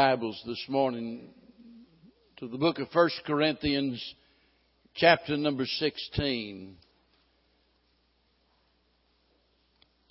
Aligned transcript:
Bibles 0.00 0.42
this 0.46 0.64
morning 0.66 1.28
to 2.38 2.48
the 2.48 2.56
book 2.56 2.78
of 2.78 2.88
1 2.90 3.10
Corinthians, 3.26 4.02
chapter 4.94 5.36
number 5.36 5.66
16. 5.66 6.74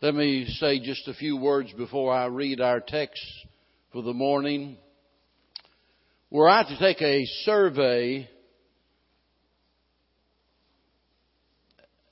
Let 0.04 0.14
me 0.14 0.46
say 0.60 0.80
just 0.80 1.08
a 1.08 1.16
few 1.16 1.38
words 1.38 1.74
before 1.74 2.14
I 2.14 2.28
read 2.28 2.62
our 2.62 2.82
text 2.82 3.20
for 3.92 4.04
the 4.04 4.14
morning. 4.14 4.78
Were 6.30 6.48
I 6.48 6.62
to 6.62 6.78
take 6.78 7.02
a 7.02 7.26
survey 7.46 8.30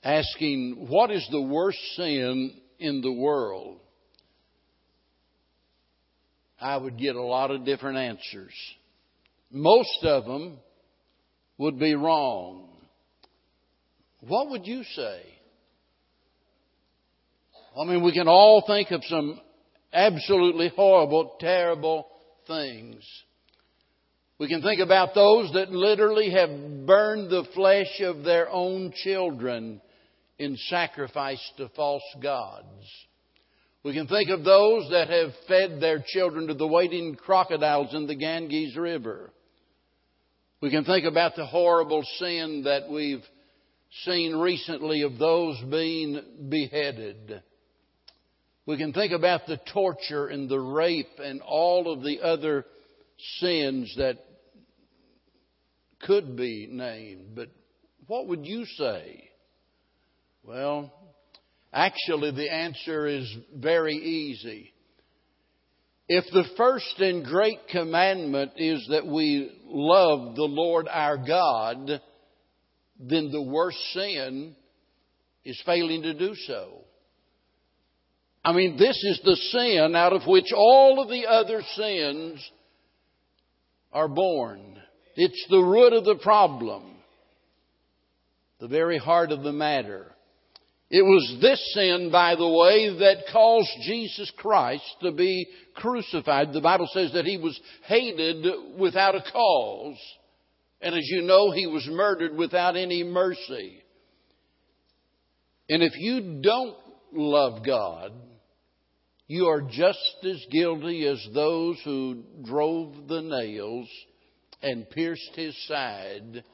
asking 0.02 0.88
what 0.88 1.12
is 1.12 1.24
the 1.30 1.42
worst 1.42 1.78
sin 1.94 2.60
in 2.80 3.02
the 3.02 3.12
world, 3.12 3.78
I 6.60 6.76
would 6.76 6.98
get 6.98 7.16
a 7.16 7.22
lot 7.22 7.50
of 7.50 7.64
different 7.64 7.98
answers. 7.98 8.52
Most 9.50 10.04
of 10.04 10.24
them 10.24 10.58
would 11.56 11.78
be 11.78 11.94
wrong. 11.94 12.68
What 14.20 14.50
would 14.50 14.66
you 14.66 14.82
say? 14.84 15.22
I 17.78 17.84
mean, 17.84 18.02
we 18.02 18.12
can 18.12 18.26
all 18.26 18.64
think 18.66 18.90
of 18.90 19.04
some 19.04 19.40
absolutely 19.92 20.70
horrible, 20.74 21.36
terrible 21.38 22.08
things. 22.46 23.04
We 24.38 24.48
can 24.48 24.62
think 24.62 24.80
about 24.80 25.14
those 25.14 25.52
that 25.52 25.70
literally 25.70 26.30
have 26.30 26.86
burned 26.86 27.30
the 27.30 27.44
flesh 27.54 28.00
of 28.00 28.24
their 28.24 28.48
own 28.48 28.92
children 29.04 29.80
in 30.38 30.56
sacrifice 30.68 31.40
to 31.56 31.68
false 31.70 32.02
gods. 32.22 32.86
We 33.88 33.94
can 33.94 34.06
think 34.06 34.28
of 34.28 34.44
those 34.44 34.90
that 34.90 35.08
have 35.08 35.30
fed 35.48 35.80
their 35.80 36.04
children 36.06 36.48
to 36.48 36.52
the 36.52 36.66
waiting 36.66 37.14
crocodiles 37.14 37.94
in 37.94 38.06
the 38.06 38.14
Ganges 38.14 38.76
River. 38.76 39.32
We 40.60 40.70
can 40.70 40.84
think 40.84 41.06
about 41.06 41.36
the 41.36 41.46
horrible 41.46 42.04
sin 42.18 42.64
that 42.64 42.90
we've 42.90 43.24
seen 44.04 44.36
recently 44.36 45.00
of 45.04 45.16
those 45.16 45.58
being 45.70 46.20
beheaded. 46.50 47.42
We 48.66 48.76
can 48.76 48.92
think 48.92 49.14
about 49.14 49.46
the 49.46 49.58
torture 49.72 50.26
and 50.26 50.50
the 50.50 50.60
rape 50.60 51.18
and 51.18 51.40
all 51.40 51.90
of 51.90 52.02
the 52.02 52.20
other 52.20 52.66
sins 53.38 53.94
that 53.96 54.18
could 56.02 56.36
be 56.36 56.68
named. 56.70 57.34
But 57.34 57.48
what 58.06 58.26
would 58.26 58.44
you 58.44 58.66
say? 58.66 59.30
Well, 60.44 60.92
Actually, 61.72 62.30
the 62.32 62.50
answer 62.50 63.06
is 63.06 63.30
very 63.54 63.94
easy. 63.94 64.72
If 66.08 66.24
the 66.32 66.44
first 66.56 66.98
and 66.98 67.24
great 67.24 67.68
commandment 67.70 68.52
is 68.56 68.86
that 68.90 69.06
we 69.06 69.52
love 69.66 70.36
the 70.36 70.44
Lord 70.44 70.88
our 70.88 71.18
God, 71.18 72.00
then 72.98 73.30
the 73.30 73.42
worst 73.42 73.78
sin 73.92 74.56
is 75.44 75.62
failing 75.66 76.02
to 76.02 76.14
do 76.14 76.34
so. 76.46 76.84
I 78.42 78.52
mean, 78.52 78.78
this 78.78 78.96
is 78.96 79.20
the 79.22 79.36
sin 79.36 79.94
out 79.94 80.14
of 80.14 80.26
which 80.26 80.52
all 80.56 81.02
of 81.02 81.08
the 81.08 81.26
other 81.26 81.62
sins 81.76 82.50
are 83.92 84.08
born. 84.08 84.78
It's 85.16 85.46
the 85.50 85.58
root 85.58 85.92
of 85.92 86.04
the 86.04 86.16
problem, 86.22 86.84
the 88.60 88.68
very 88.68 88.96
heart 88.96 89.32
of 89.32 89.42
the 89.42 89.52
matter. 89.52 90.06
It 90.90 91.02
was 91.02 91.38
this 91.42 91.74
sin, 91.74 92.10
by 92.10 92.34
the 92.34 92.48
way, 92.48 92.88
that 93.00 93.30
caused 93.30 93.68
Jesus 93.82 94.32
Christ 94.38 94.84
to 95.02 95.12
be 95.12 95.46
crucified. 95.74 96.52
The 96.52 96.62
Bible 96.62 96.88
says 96.92 97.12
that 97.12 97.26
he 97.26 97.36
was 97.36 97.58
hated 97.84 98.46
without 98.78 99.14
a 99.14 99.22
cause. 99.30 99.98
And 100.80 100.94
as 100.94 101.04
you 101.04 101.22
know, 101.22 101.50
he 101.50 101.66
was 101.66 101.86
murdered 101.90 102.36
without 102.36 102.76
any 102.76 103.04
mercy. 103.04 103.82
And 105.68 105.82
if 105.82 105.92
you 105.96 106.40
don't 106.40 106.76
love 107.12 107.66
God, 107.66 108.12
you 109.26 109.46
are 109.48 109.60
just 109.60 110.16
as 110.24 110.42
guilty 110.50 111.06
as 111.06 111.22
those 111.34 111.78
who 111.84 112.22
drove 112.44 113.08
the 113.08 113.20
nails 113.20 113.88
and 114.62 114.88
pierced 114.88 115.32
his 115.34 115.54
side 115.66 116.44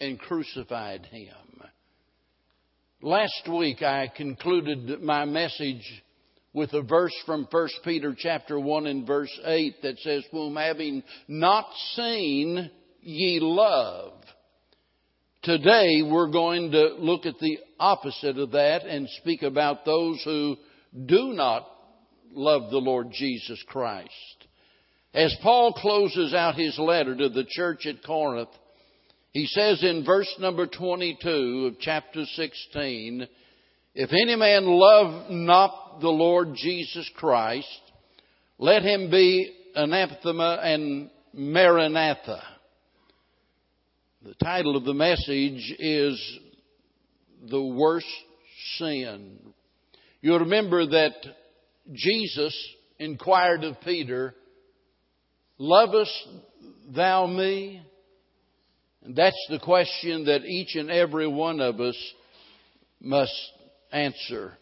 and 0.00 0.20
crucified 0.20 1.06
him. 1.06 1.34
Last 3.04 3.46
week 3.52 3.82
I 3.82 4.10
concluded 4.16 5.02
my 5.02 5.26
message 5.26 6.02
with 6.54 6.72
a 6.72 6.80
verse 6.80 7.12
from 7.26 7.46
1 7.50 7.68
Peter 7.84 8.16
chapter 8.18 8.58
1 8.58 8.86
and 8.86 9.06
verse 9.06 9.38
8 9.44 9.82
that 9.82 9.98
says, 9.98 10.24
Whom 10.30 10.56
having 10.56 11.02
not 11.28 11.66
seen 11.96 12.70
ye 13.02 13.40
love. 13.42 14.14
Today 15.42 16.00
we're 16.00 16.30
going 16.30 16.70
to 16.70 16.94
look 16.98 17.26
at 17.26 17.38
the 17.40 17.58
opposite 17.78 18.38
of 18.38 18.52
that 18.52 18.86
and 18.86 19.06
speak 19.20 19.42
about 19.42 19.84
those 19.84 20.22
who 20.24 20.56
do 21.04 21.34
not 21.34 21.68
love 22.32 22.70
the 22.70 22.78
Lord 22.78 23.08
Jesus 23.12 23.62
Christ. 23.68 24.46
As 25.12 25.36
Paul 25.42 25.74
closes 25.74 26.32
out 26.32 26.54
his 26.54 26.78
letter 26.78 27.14
to 27.14 27.28
the 27.28 27.44
church 27.50 27.84
at 27.84 28.02
Corinth, 28.02 28.48
he 29.34 29.46
says 29.46 29.82
in 29.82 30.04
verse 30.04 30.32
number 30.38 30.68
22 30.68 31.66
of 31.72 31.80
chapter 31.80 32.24
16, 32.24 33.26
If 33.92 34.10
any 34.12 34.36
man 34.36 34.64
love 34.64 35.28
not 35.28 35.98
the 36.00 36.08
Lord 36.08 36.54
Jesus 36.54 37.10
Christ, 37.16 37.66
let 38.58 38.82
him 38.82 39.10
be 39.10 39.52
anathema 39.74 40.60
and 40.62 41.10
maranatha. 41.32 42.44
The 44.22 44.34
title 44.34 44.76
of 44.76 44.84
the 44.84 44.94
message 44.94 45.74
is 45.80 46.38
The 47.50 47.60
Worst 47.60 48.06
Sin. 48.78 49.40
You'll 50.20 50.38
remember 50.38 50.86
that 50.86 51.14
Jesus 51.92 52.56
inquired 53.00 53.64
of 53.64 53.80
Peter, 53.80 54.32
Lovest 55.58 56.28
thou 56.94 57.26
me? 57.26 57.82
And 59.04 59.14
that's 59.14 59.46
the 59.50 59.58
question 59.58 60.24
that 60.24 60.44
each 60.44 60.76
and 60.76 60.90
every 60.90 61.26
one 61.26 61.60
of 61.60 61.78
us 61.80 61.96
must 63.00 63.34
answer. 63.92 64.54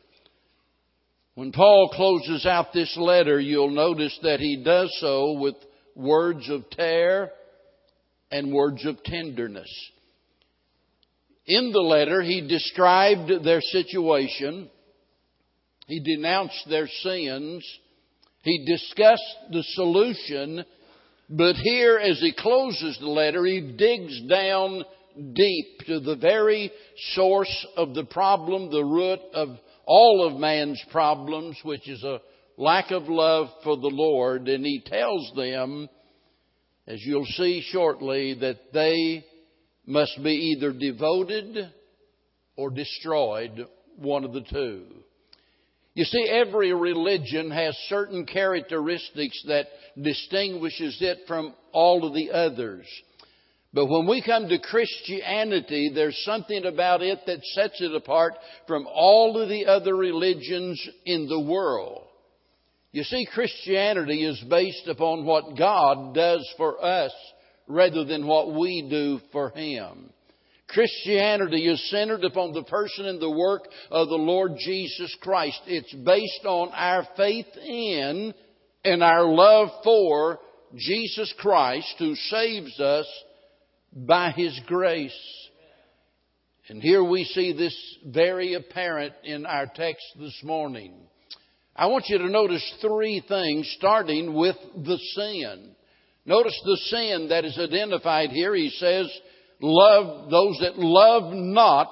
When 1.34 1.53
Paul 1.53 1.91
closes 1.94 2.44
out 2.44 2.72
this 2.72 2.94
letter, 2.98 3.41
you'll 3.41 3.70
notice 3.70 4.19
that 4.22 4.41
he 4.41 4.62
does 4.64 4.94
so 5.00 5.38
with 5.38 5.54
words 5.94 6.48
of 6.50 6.69
tear 6.70 7.31
and 8.31 8.52
words 8.52 8.84
of 8.84 9.02
tenderness. 9.04 9.70
In 11.47 11.72
the 11.72 11.81
letter, 11.81 12.20
he 12.20 12.47
described 12.47 13.31
their 13.44 13.60
situation. 13.60 14.70
He 15.86 16.00
denounced 16.00 16.69
their 16.69 16.88
sins. 16.88 17.64
He 18.42 18.64
discussed 18.66 19.36
the 19.50 19.62
solution 19.62 20.64
but 21.32 21.56
here, 21.56 21.97
as 21.98 22.20
he 22.20 22.34
closes 22.37 22.98
the 23.00 23.09
letter, 23.09 23.44
he 23.47 23.72
digs 23.76 24.20
down 24.28 24.84
deep 25.32 25.81
to 25.87 25.98
the 26.00 26.16
very 26.16 26.70
source 27.15 27.66
of 27.75 27.94
the 27.94 28.04
problem, 28.04 28.70
the 28.70 28.84
root 28.84 29.20
of 29.32 29.48
all 29.87 30.28
of 30.28 30.38
man's 30.38 30.82
problems, 30.91 31.56
which 31.65 31.88
is 31.88 32.04
a 32.04 32.20
lack 32.59 32.91
of 32.91 33.04
love 33.09 33.48
for 33.65 33.78
the 33.78 33.88
Lord. 33.88 34.47
And 34.47 34.65
he 34.65 34.82
tells 34.84 35.32
them, 35.34 35.88
as 36.87 37.00
you'll 37.00 37.25
see 37.25 37.64
shortly, 37.70 38.34
that 38.34 38.72
they 38.75 39.25
must 39.87 40.22
be 40.22 40.54
either 40.54 40.72
devoted 40.72 41.72
or 42.56 42.69
destroyed, 42.69 43.66
one 43.97 44.25
of 44.25 44.34
the 44.34 44.43
two. 44.43 44.84
You 45.94 46.04
see, 46.04 46.26
every 46.28 46.72
religion 46.72 47.50
has 47.50 47.76
certain 47.88 48.25
characteristics 48.25 49.42
that 49.47 49.66
distinguishes 50.00 50.97
it 51.00 51.19
from 51.28 51.55
all 51.72 52.06
of 52.06 52.14
the 52.14 52.31
others. 52.31 52.87
But 53.75 53.87
when 53.87 54.06
we 54.06 54.22
come 54.22 54.49
to 54.49 54.58
Christianity, 54.58 55.93
there's 55.94 56.20
something 56.25 56.64
about 56.64 57.02
it 57.02 57.20
that 57.26 57.44
sets 57.55 57.81
it 57.81 57.94
apart 57.94 58.34
from 58.66 58.87
all 58.87 59.40
of 59.40 59.49
the 59.49 59.66
other 59.66 59.94
religions 59.94 60.87
in 61.06 61.26
the 61.28 61.40
world. 61.40 62.06
You 62.93 63.05
see, 63.05 63.26
Christianity 63.32 64.25
is 64.25 64.43
based 64.50 64.87
upon 64.88 65.25
what 65.25 65.56
God 65.56 66.14
does 66.14 66.46
for 66.58 66.82
us 66.84 67.12
rather 67.66 68.05
than 68.05 68.26
what 68.26 68.52
we 68.52 68.87
do 68.90 69.20
for 69.32 69.49
Him. 69.50 70.11
Christianity 70.72 71.69
is 71.69 71.90
centered 71.90 72.24
upon 72.24 72.52
the 72.52 72.64
person 72.64 73.06
and 73.06 73.20
the 73.20 73.30
work 73.30 73.64
of 73.90 74.08
the 74.08 74.14
Lord 74.14 74.52
Jesus 74.58 75.14
Christ. 75.20 75.60
It's 75.66 75.92
based 75.92 76.44
on 76.44 76.70
our 76.72 77.06
faith 77.16 77.46
in 77.56 78.32
and 78.84 79.02
our 79.02 79.24
love 79.24 79.69
for 79.84 80.40
Jesus 80.74 81.32
Christ 81.38 81.94
who 81.98 82.14
saves 82.14 82.80
us 82.80 83.06
by 83.92 84.30
His 84.30 84.58
grace. 84.66 85.12
And 86.69 86.82
here 86.82 87.04
we 87.04 87.25
see 87.25 87.52
this 87.52 87.76
very 88.06 88.54
apparent 88.54 89.12
in 89.25 89.44
our 89.44 89.66
text 89.66 90.04
this 90.18 90.40
morning. 90.42 90.94
I 91.76 91.86
want 91.86 92.06
you 92.08 92.18
to 92.18 92.30
notice 92.30 92.75
three 92.80 93.22
things 93.26 93.70
starting 93.78 94.34
with 94.34 94.56
the 94.76 94.98
sin. 95.14 95.75
Notice 96.25 96.58
the 96.64 96.76
sin 96.84 97.26
that 97.30 97.44
is 97.44 97.58
identified 97.58 98.30
here. 98.30 98.54
He 98.54 98.70
says, 98.70 99.10
love 99.62 100.31
those 100.31 100.59
that 100.61 100.79
love 100.79 101.32
not 101.32 101.88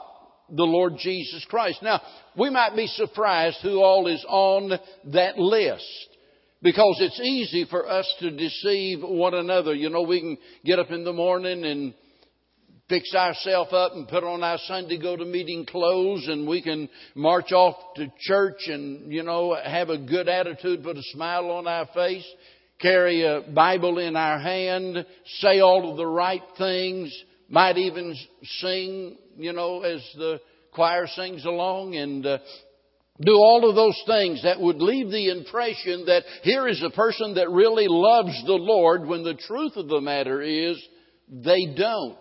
the 0.50 0.64
Lord 0.64 0.94
Jesus 0.98 1.44
Christ. 1.48 1.82
Now, 1.82 2.00
we 2.36 2.50
might 2.50 2.76
be 2.76 2.86
surprised 2.86 3.58
who 3.62 3.80
all 3.82 4.06
is 4.08 4.24
on 4.28 4.72
that 5.12 5.38
list. 5.38 5.84
Because 6.62 6.98
it's 7.00 7.20
easy 7.20 7.64
for 7.70 7.88
us 7.88 8.12
to 8.20 8.30
deceive 8.30 8.98
one 9.02 9.32
another. 9.32 9.74
You 9.74 9.88
know, 9.88 10.02
we 10.02 10.20
can 10.20 10.38
get 10.62 10.78
up 10.78 10.90
in 10.90 11.04
the 11.04 11.12
morning 11.12 11.64
and 11.64 11.94
fix 12.86 13.14
ourselves 13.14 13.72
up 13.72 13.92
and 13.94 14.06
put 14.08 14.24
on 14.24 14.42
our 14.42 14.58
Sunday 14.66 14.98
go 14.98 15.16
to 15.16 15.24
meeting 15.24 15.64
clothes 15.64 16.26
and 16.28 16.46
we 16.46 16.60
can 16.60 16.88
march 17.14 17.52
off 17.52 17.76
to 17.94 18.12
church 18.18 18.66
and, 18.66 19.10
you 19.10 19.22
know, 19.22 19.56
have 19.64 19.88
a 19.88 19.96
good 19.96 20.28
attitude, 20.28 20.82
put 20.82 20.98
a 20.98 21.02
smile 21.12 21.50
on 21.50 21.66
our 21.66 21.86
face, 21.94 22.26
carry 22.78 23.22
a 23.22 23.42
Bible 23.54 23.98
in 23.98 24.16
our 24.16 24.38
hand, 24.38 25.06
say 25.38 25.60
all 25.60 25.90
of 25.90 25.96
the 25.96 26.06
right 26.06 26.42
things, 26.58 27.16
might 27.50 27.76
even 27.76 28.16
sing, 28.42 29.18
you 29.36 29.52
know, 29.52 29.82
as 29.82 30.00
the 30.16 30.40
choir 30.72 31.06
sings 31.08 31.44
along 31.44 31.96
and 31.96 32.24
uh, 32.24 32.38
do 33.20 33.32
all 33.32 33.68
of 33.68 33.74
those 33.74 34.00
things 34.06 34.42
that 34.44 34.60
would 34.60 34.76
leave 34.76 35.10
the 35.10 35.30
impression 35.30 36.06
that 36.06 36.22
here 36.42 36.68
is 36.68 36.82
a 36.82 36.90
person 36.90 37.34
that 37.34 37.50
really 37.50 37.86
loves 37.88 38.42
the 38.46 38.54
Lord 38.54 39.06
when 39.06 39.24
the 39.24 39.34
truth 39.34 39.72
of 39.76 39.88
the 39.88 40.00
matter 40.00 40.40
is 40.40 40.82
they 41.28 41.74
don't. 41.76 42.16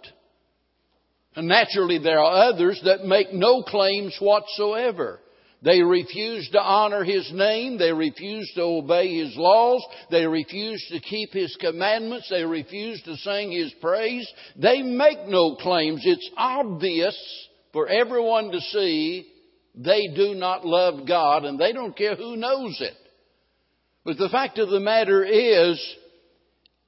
And 1.35 1.47
naturally 1.47 1.99
there 1.99 2.19
are 2.19 2.51
others 2.51 2.81
that 2.83 3.05
make 3.05 3.31
no 3.31 3.63
claims 3.63 4.17
whatsoever. 4.19 5.19
They 5.61 5.81
refuse 5.81 6.49
to 6.49 6.61
honor 6.61 7.03
His 7.03 7.29
name. 7.33 7.77
They 7.77 7.91
refuse 7.91 8.49
to 8.55 8.61
obey 8.61 9.17
His 9.17 9.35
laws. 9.35 9.83
They 10.09 10.25
refuse 10.25 10.85
to 10.91 10.99
keep 10.99 11.33
His 11.33 11.55
commandments. 11.59 12.29
They 12.29 12.45
refuse 12.45 13.01
to 13.03 13.17
sing 13.17 13.51
His 13.51 13.73
praise. 13.81 14.31
They 14.55 14.81
make 14.81 15.27
no 15.27 15.55
claims. 15.55 16.01
It's 16.05 16.29
obvious 16.37 17.17
for 17.73 17.87
everyone 17.87 18.51
to 18.51 18.61
see 18.61 19.27
they 19.75 20.07
do 20.15 20.33
not 20.33 20.65
love 20.65 21.07
God 21.07 21.45
and 21.45 21.59
they 21.59 21.73
don't 21.73 21.95
care 21.95 22.15
who 22.15 22.35
knows 22.35 22.77
it. 22.81 22.95
But 24.05 24.17
the 24.17 24.29
fact 24.29 24.57
of 24.59 24.69
the 24.69 24.79
matter 24.79 25.23
is, 25.23 25.95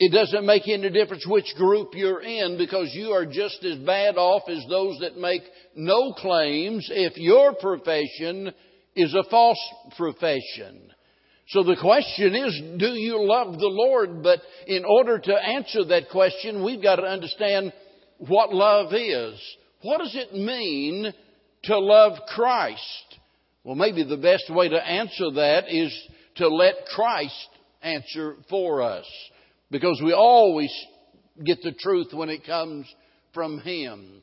it 0.04 0.12
doesn't 0.12 0.48
make 0.48 0.68
any 0.68 0.90
difference 0.90 1.28
which 1.28 1.54
group 1.56 1.90
you're 1.94 2.24
in 2.24 2.58
because 2.58 2.90
you 2.92 3.12
are 3.12 3.24
just 3.24 3.64
as 3.64 3.78
bad 3.78 4.18
off 4.18 4.42
as 4.50 4.66
those 4.68 4.98
that 5.02 5.16
make 5.16 5.44
no 5.76 6.12
claims 6.14 6.90
if 6.92 7.18
your 7.18 7.54
profession 7.54 8.52
is 8.96 9.14
a 9.14 9.30
false 9.30 9.60
profession. 9.96 10.92
So 11.50 11.62
the 11.62 11.78
question 11.80 12.34
is, 12.34 12.80
do 12.80 12.88
you 12.88 13.24
love 13.24 13.60
the 13.60 13.68
Lord? 13.68 14.24
But 14.24 14.40
in 14.66 14.86
order 14.86 15.20
to 15.20 15.34
answer 15.36 15.86
that 15.86 16.10
question, 16.10 16.64
we've 16.64 16.82
got 16.82 16.96
to 16.96 17.04
understand 17.04 17.72
what 18.18 18.52
love 18.52 18.96
is. 18.96 19.40
What 19.84 20.00
does 20.00 20.16
it 20.16 20.34
mean 20.34 21.14
to 21.66 21.78
love 21.78 22.14
Christ? 22.34 23.20
Well, 23.64 23.76
maybe 23.76 24.04
the 24.04 24.18
best 24.18 24.50
way 24.50 24.68
to 24.68 24.84
answer 24.84 25.30
that 25.36 25.66
is 25.70 25.96
to 26.38 26.48
let 26.48 26.88
Christ 26.96 27.50
answer 27.84 28.38
for 28.50 28.82
us. 28.82 29.06
Because 29.72 30.02
we 30.04 30.14
always 30.14 30.72
get 31.44 31.62
the 31.64 31.72
truth 31.72 32.08
when 32.14 32.30
it 32.30 32.46
comes 32.46 32.86
from 33.34 33.60
Him. 33.60 34.22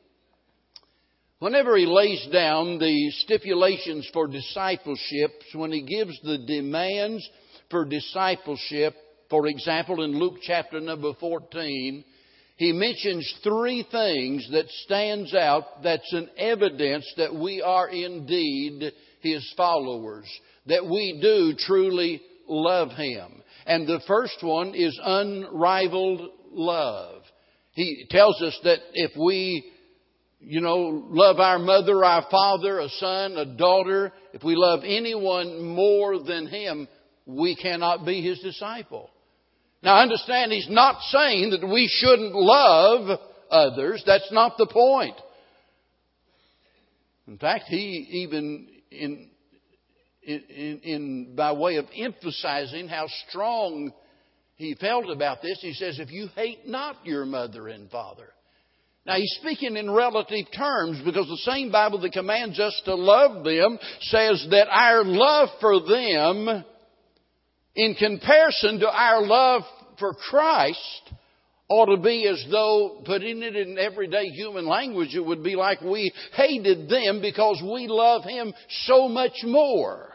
Whenever 1.39 1.75
He 1.75 1.85
lays 1.85 2.25
down 2.31 2.77
the 2.77 3.11
stipulations 3.23 4.07
for 4.13 4.27
discipleship, 4.27 5.31
when 5.53 5.71
He 5.71 5.81
gives 5.81 6.19
the 6.21 6.37
demands 6.37 7.27
for 7.69 7.85
discipleship, 7.85 8.95
for 9.29 9.47
example, 9.47 10.03
in 10.03 10.17
Luke 10.17 10.37
chapter 10.41 10.79
number 10.79 11.13
14, 11.19 12.03
he 12.57 12.73
mentions 12.73 13.33
three 13.41 13.87
things 13.89 14.49
that 14.51 14.67
stands 14.83 15.33
out 15.33 15.81
that's 15.81 16.11
an 16.11 16.29
evidence 16.37 17.09
that 17.15 17.33
we 17.33 17.61
are 17.61 17.87
indeed 17.87 18.91
his 19.21 19.53
followers, 19.55 20.25
that 20.65 20.85
we 20.85 21.19
do 21.21 21.53
truly 21.57 22.21
love 22.49 22.89
him. 22.91 23.41
And 23.65 23.87
the 23.87 24.01
first 24.07 24.37
one 24.41 24.73
is 24.75 24.99
unrivaled 25.03 26.29
love. 26.51 27.21
He 27.73 28.05
tells 28.09 28.41
us 28.41 28.57
that 28.63 28.79
if 28.93 29.11
we, 29.17 29.71
you 30.39 30.61
know, 30.61 31.05
love 31.09 31.39
our 31.39 31.59
mother, 31.59 32.03
our 32.03 32.25
father, 32.29 32.79
a 32.79 32.89
son, 32.89 33.37
a 33.37 33.45
daughter, 33.45 34.11
if 34.33 34.43
we 34.43 34.55
love 34.55 34.81
anyone 34.83 35.63
more 35.63 36.21
than 36.23 36.47
him, 36.47 36.87
we 37.25 37.55
cannot 37.55 38.05
be 38.05 38.21
his 38.21 38.39
disciple. 38.39 39.09
Now 39.81 39.97
understand, 40.01 40.51
he's 40.51 40.69
not 40.69 41.01
saying 41.03 41.51
that 41.51 41.65
we 41.65 41.87
shouldn't 41.87 42.33
love 42.33 43.19
others. 43.49 44.03
That's 44.05 44.31
not 44.31 44.57
the 44.57 44.67
point. 44.67 45.15
In 47.27 47.37
fact, 47.37 47.65
he 47.67 48.23
even 48.23 48.67
in, 48.91 49.29
in, 50.23 50.79
in, 50.83 51.35
by 51.35 51.51
way 51.53 51.77
of 51.77 51.85
emphasizing 51.95 52.87
how 52.87 53.07
strong 53.27 53.91
he 54.55 54.75
felt 54.75 55.09
about 55.09 55.41
this, 55.41 55.59
he 55.61 55.73
says, 55.73 55.99
if 55.99 56.11
you 56.11 56.27
hate 56.35 56.67
not 56.67 56.97
your 57.05 57.25
mother 57.25 57.69
and 57.69 57.89
father. 57.89 58.27
Now 59.05 59.15
he's 59.15 59.37
speaking 59.39 59.77
in 59.77 59.89
relative 59.89 60.45
terms 60.55 61.01
because 61.03 61.27
the 61.27 61.51
same 61.51 61.71
Bible 61.71 61.99
that 62.01 62.11
commands 62.11 62.59
us 62.59 62.79
to 62.85 62.95
love 62.95 63.43
them 63.43 63.79
says 64.01 64.45
that 64.51 64.67
our 64.69 65.03
love 65.05 65.49
for 65.61 65.79
them 65.79 66.65
in 67.75 67.95
comparison 67.95 68.79
to 68.81 68.89
our 68.89 69.25
love 69.25 69.61
for 69.97 70.13
Christ 70.13 71.13
ought 71.69 71.95
to 71.95 72.01
be 72.01 72.27
as 72.27 72.43
though, 72.49 73.01
putting 73.05 73.43
it 73.43 73.55
in 73.55 73.77
everyday 73.77 74.25
human 74.25 74.67
language, 74.67 75.15
it 75.15 75.23
would 75.23 75.43
be 75.43 75.55
like 75.55 75.81
we 75.81 76.11
hated 76.33 76.89
them 76.89 77.21
because 77.21 77.61
we 77.63 77.87
love 77.87 78.23
Him 78.23 78.53
so 78.85 79.07
much 79.07 79.43
more. 79.43 80.09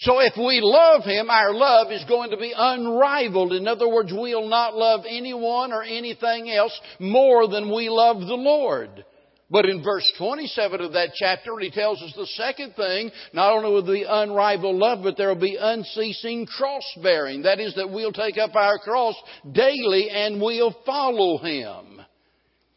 So 0.00 0.20
if 0.20 0.34
we 0.36 0.60
love 0.62 1.02
Him, 1.04 1.30
our 1.30 1.52
love 1.52 1.90
is 1.90 2.04
going 2.04 2.30
to 2.30 2.36
be 2.36 2.52
unrivaled. 2.56 3.54
In 3.54 3.66
other 3.66 3.88
words, 3.88 4.12
we'll 4.12 4.48
not 4.48 4.76
love 4.76 5.00
anyone 5.08 5.72
or 5.72 5.82
anything 5.82 6.50
else 6.50 6.78
more 7.00 7.48
than 7.48 7.74
we 7.74 7.88
love 7.88 8.20
the 8.20 8.36
Lord. 8.36 9.04
But 9.50 9.64
in 9.66 9.82
verse 9.82 10.10
27 10.18 10.80
of 10.82 10.92
that 10.92 11.12
chapter, 11.14 11.58
he 11.58 11.70
tells 11.70 12.02
us 12.02 12.12
the 12.14 12.26
second 12.26 12.74
thing, 12.74 13.10
not 13.32 13.52
only 13.52 13.70
will 13.70 13.82
be 13.82 14.04
unrivaled 14.06 14.76
love, 14.76 14.98
but 15.02 15.16
there 15.16 15.28
will 15.28 15.40
be 15.40 15.56
unceasing 15.58 16.46
cross 16.46 16.84
bearing. 17.02 17.42
That 17.42 17.58
is 17.58 17.74
that 17.76 17.90
we'll 17.90 18.12
take 18.12 18.36
up 18.36 18.54
our 18.54 18.78
cross 18.78 19.14
daily 19.50 20.10
and 20.10 20.40
we'll 20.40 20.76
follow 20.84 21.38
him. 21.38 22.02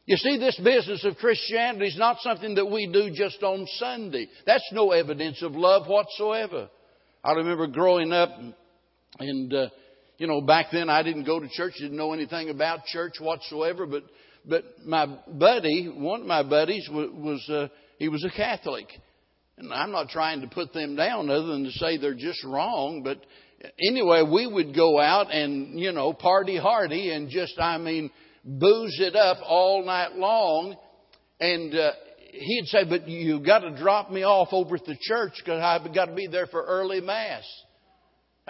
You 0.05 0.15
see, 0.15 0.37
this 0.37 0.59
business 0.63 1.03
of 1.03 1.17
Christianity 1.17 1.87
is 1.87 1.97
not 1.97 2.17
something 2.21 2.55
that 2.55 2.65
we 2.65 2.87
do 2.87 3.11
just 3.13 3.43
on 3.43 3.67
Sunday. 3.77 4.29
That's 4.45 4.67
no 4.71 4.91
evidence 4.91 5.41
of 5.41 5.53
love 5.53 5.87
whatsoever. 5.87 6.69
I 7.23 7.33
remember 7.33 7.67
growing 7.67 8.13
up 8.13 8.29
and, 9.19 9.53
uh, 9.53 9.67
you 10.17 10.27
know, 10.27 10.41
back 10.41 10.67
then 10.71 10.89
I 10.89 11.03
didn't 11.03 11.25
go 11.25 11.39
to 11.39 11.49
church, 11.49 11.73
didn't 11.79 11.97
know 11.97 12.13
anything 12.13 12.49
about 12.49 12.85
church 12.85 13.15
whatsoever, 13.19 13.85
but 13.85 14.03
but 14.45 14.63
my 14.85 15.05
buddy, 15.27 15.87
one 15.87 16.21
of 16.21 16.27
my 16.27 16.43
buddies 16.43 16.87
was, 16.91 17.09
was 17.13 17.49
uh, 17.49 17.67
he 17.99 18.09
was 18.09 18.23
a 18.23 18.35
Catholic. 18.35 18.87
And 19.57 19.71
I'm 19.73 19.91
not 19.91 20.09
trying 20.09 20.41
to 20.41 20.47
put 20.47 20.73
them 20.73 20.95
down 20.95 21.29
other 21.29 21.47
than 21.47 21.65
to 21.65 21.71
say 21.71 21.97
they're 21.97 22.15
just 22.15 22.43
wrong, 22.43 23.03
but 23.03 23.19
anyway, 23.79 24.23
we 24.23 24.47
would 24.47 24.75
go 24.75 24.99
out 24.99 25.31
and, 25.31 25.79
you 25.79 25.91
know, 25.91 26.13
party 26.13 26.57
hardy 26.57 27.11
and 27.11 27.29
just, 27.29 27.59
I 27.59 27.77
mean, 27.77 28.09
booze 28.43 28.97
it 28.99 29.15
up 29.15 29.37
all 29.45 29.85
night 29.85 30.15
long. 30.15 30.75
And, 31.39 31.75
uh, 31.75 31.91
he'd 32.31 32.65
say, 32.67 32.85
but 32.87 33.07
you've 33.07 33.45
got 33.45 33.59
to 33.59 33.75
drop 33.75 34.09
me 34.09 34.23
off 34.23 34.49
over 34.51 34.75
at 34.75 34.85
the 34.85 34.97
church 34.99 35.33
because 35.37 35.61
I've 35.61 35.93
got 35.93 36.05
to 36.05 36.13
be 36.13 36.27
there 36.27 36.47
for 36.47 36.63
early 36.63 37.01
mass. 37.01 37.43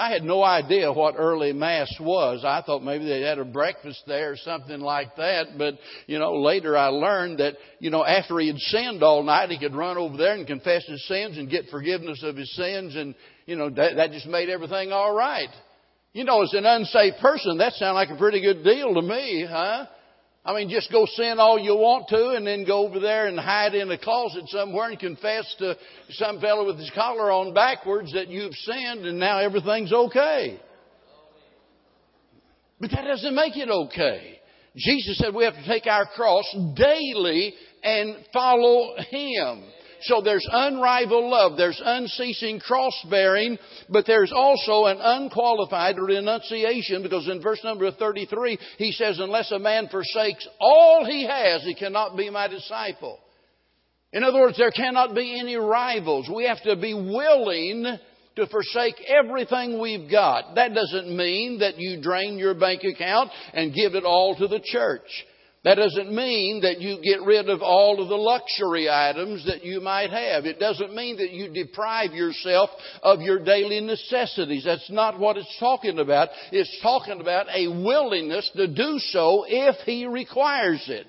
I 0.01 0.09
had 0.09 0.23
no 0.23 0.43
idea 0.43 0.91
what 0.91 1.13
early 1.15 1.53
mass 1.53 1.93
was. 1.99 2.43
I 2.43 2.63
thought 2.65 2.83
maybe 2.83 3.05
they 3.05 3.21
had 3.21 3.37
a 3.37 3.45
breakfast 3.45 4.01
there 4.07 4.31
or 4.31 4.35
something 4.35 4.79
like 4.79 5.15
that. 5.17 5.59
But, 5.59 5.75
you 6.07 6.17
know, 6.17 6.41
later 6.41 6.75
I 6.75 6.87
learned 6.87 7.37
that, 7.37 7.53
you 7.77 7.91
know, 7.91 8.03
after 8.03 8.39
he 8.39 8.47
had 8.47 8.57
sinned 8.57 9.03
all 9.03 9.21
night, 9.21 9.51
he 9.51 9.59
could 9.59 9.75
run 9.75 9.99
over 9.99 10.17
there 10.17 10.33
and 10.33 10.47
confess 10.47 10.87
his 10.87 11.07
sins 11.07 11.37
and 11.37 11.51
get 11.51 11.65
forgiveness 11.69 12.23
of 12.23 12.35
his 12.35 12.51
sins. 12.55 12.95
And, 12.95 13.13
you 13.45 13.55
know, 13.55 13.69
that, 13.69 13.97
that 13.97 14.11
just 14.11 14.25
made 14.25 14.49
everything 14.49 14.91
all 14.91 15.13
right. 15.13 15.49
You 16.13 16.23
know, 16.23 16.41
as 16.41 16.53
an 16.53 16.65
unsaved 16.65 17.17
person, 17.21 17.59
that 17.59 17.73
sounded 17.73 17.93
like 17.93 18.09
a 18.09 18.17
pretty 18.17 18.41
good 18.41 18.63
deal 18.63 18.95
to 18.95 19.03
me, 19.03 19.45
huh? 19.47 19.85
I 20.43 20.55
mean, 20.55 20.69
just 20.69 20.91
go 20.91 21.05
sin 21.05 21.35
all 21.39 21.59
you 21.59 21.75
want 21.75 22.07
to 22.09 22.29
and 22.29 22.47
then 22.47 22.65
go 22.65 22.87
over 22.87 22.99
there 22.99 23.27
and 23.27 23.39
hide 23.39 23.75
in 23.75 23.91
a 23.91 23.97
closet 23.97 24.47
somewhere 24.47 24.89
and 24.89 24.99
confess 24.99 25.55
to 25.59 25.77
some 26.09 26.39
fellow 26.39 26.65
with 26.65 26.79
his 26.79 26.91
collar 26.95 27.31
on 27.31 27.53
backwards 27.53 28.11
that 28.13 28.27
you've 28.27 28.53
sinned 28.53 29.05
and 29.05 29.19
now 29.19 29.39
everything's 29.39 29.93
okay. 29.93 30.59
But 32.79 32.89
that 32.91 33.03
doesn't 33.03 33.35
make 33.35 33.55
it 33.55 33.69
okay. 33.69 34.39
Jesus 34.75 35.19
said 35.19 35.35
we 35.35 35.43
have 35.43 35.53
to 35.53 35.67
take 35.67 35.85
our 35.85 36.07
cross 36.07 36.45
daily 36.75 37.53
and 37.83 38.15
follow 38.33 38.95
Him. 39.09 39.63
So 40.03 40.21
there's 40.21 40.47
unrivaled 40.51 41.25
love. 41.25 41.57
There's 41.57 41.81
unceasing 41.83 42.59
cross 42.59 42.93
bearing, 43.09 43.57
but 43.89 44.05
there's 44.05 44.31
also 44.33 44.85
an 44.85 44.97
unqualified 44.99 45.97
renunciation 45.97 47.03
because 47.03 47.27
in 47.27 47.41
verse 47.41 47.63
number 47.63 47.91
33, 47.91 48.57
he 48.77 48.91
says, 48.91 49.19
unless 49.19 49.51
a 49.51 49.59
man 49.59 49.87
forsakes 49.89 50.47
all 50.59 51.05
he 51.05 51.25
has, 51.27 51.63
he 51.63 51.75
cannot 51.75 52.17
be 52.17 52.29
my 52.29 52.47
disciple. 52.47 53.19
In 54.13 54.23
other 54.23 54.39
words, 54.39 54.57
there 54.57 54.71
cannot 54.71 55.15
be 55.15 55.39
any 55.39 55.55
rivals. 55.55 56.29
We 56.33 56.45
have 56.45 56.61
to 56.63 56.75
be 56.75 56.93
willing 56.93 57.85
to 58.35 58.47
forsake 58.47 58.95
everything 59.07 59.79
we've 59.79 60.09
got. 60.09 60.55
That 60.55 60.73
doesn't 60.73 61.15
mean 61.15 61.59
that 61.59 61.77
you 61.77 62.01
drain 62.01 62.37
your 62.37 62.53
bank 62.53 62.81
account 62.83 63.29
and 63.53 63.73
give 63.73 63.95
it 63.95 64.03
all 64.03 64.35
to 64.35 64.47
the 64.47 64.61
church. 64.63 65.25
That 65.63 65.75
doesn't 65.75 66.11
mean 66.11 66.61
that 66.61 66.81
you 66.81 66.99
get 67.03 67.21
rid 67.21 67.47
of 67.47 67.61
all 67.61 68.01
of 68.01 68.09
the 68.09 68.15
luxury 68.15 68.89
items 68.89 69.45
that 69.45 69.63
you 69.63 69.79
might 69.79 70.09
have. 70.09 70.45
It 70.45 70.59
doesn't 70.59 70.95
mean 70.95 71.17
that 71.17 71.29
you 71.29 71.53
deprive 71.53 72.13
yourself 72.13 72.71
of 73.03 73.21
your 73.21 73.43
daily 73.43 73.79
necessities. 73.79 74.63
That's 74.65 74.89
not 74.89 75.19
what 75.19 75.37
it's 75.37 75.55
talking 75.59 75.99
about. 75.99 76.29
It's 76.51 76.79
talking 76.81 77.21
about 77.21 77.45
a 77.53 77.67
willingness 77.67 78.49
to 78.55 78.67
do 78.67 78.97
so 78.97 79.45
if 79.47 79.75
He 79.85 80.07
requires 80.07 80.83
it. 80.87 81.05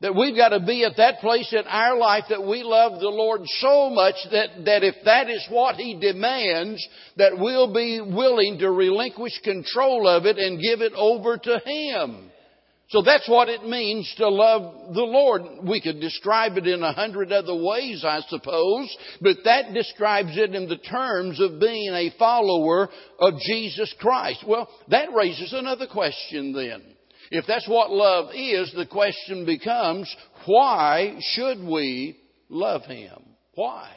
That 0.00 0.16
we've 0.16 0.36
got 0.36 0.48
to 0.48 0.60
be 0.60 0.84
at 0.84 0.96
that 0.96 1.20
place 1.20 1.50
in 1.52 1.66
our 1.68 1.96
life 1.96 2.24
that 2.28 2.44
we 2.44 2.64
love 2.64 3.00
the 3.00 3.08
Lord 3.08 3.42
so 3.44 3.90
much 3.90 4.16
that, 4.32 4.64
that 4.64 4.82
if 4.82 4.96
that 5.04 5.30
is 5.30 5.46
what 5.50 5.76
He 5.76 5.98
demands, 5.98 6.86
that 7.16 7.38
we'll 7.38 7.72
be 7.72 8.00
willing 8.00 8.58
to 8.58 8.70
relinquish 8.72 9.40
control 9.44 10.08
of 10.08 10.26
it 10.26 10.36
and 10.36 10.60
give 10.60 10.80
it 10.80 10.92
over 10.94 11.38
to 11.38 11.60
Him. 11.64 12.25
So 12.88 13.02
that's 13.02 13.28
what 13.28 13.48
it 13.48 13.64
means 13.64 14.12
to 14.18 14.28
love 14.28 14.94
the 14.94 15.02
Lord. 15.02 15.42
We 15.68 15.80
could 15.80 16.00
describe 16.00 16.56
it 16.56 16.68
in 16.68 16.82
a 16.84 16.92
hundred 16.92 17.32
other 17.32 17.54
ways, 17.54 18.04
I 18.06 18.20
suppose, 18.28 18.96
but 19.20 19.38
that 19.44 19.74
describes 19.74 20.36
it 20.36 20.54
in 20.54 20.68
the 20.68 20.76
terms 20.76 21.40
of 21.40 21.58
being 21.58 21.92
a 21.92 22.14
follower 22.16 22.88
of 23.18 23.34
Jesus 23.40 23.92
Christ. 23.98 24.44
Well, 24.46 24.68
that 24.88 25.12
raises 25.12 25.52
another 25.52 25.88
question 25.88 26.52
then. 26.52 26.82
If 27.32 27.44
that's 27.48 27.68
what 27.68 27.90
love 27.90 28.30
is, 28.34 28.72
the 28.76 28.86
question 28.86 29.46
becomes, 29.46 30.14
why 30.46 31.18
should 31.20 31.58
we 31.64 32.16
love 32.48 32.82
Him? 32.82 33.20
Why? 33.54 33.90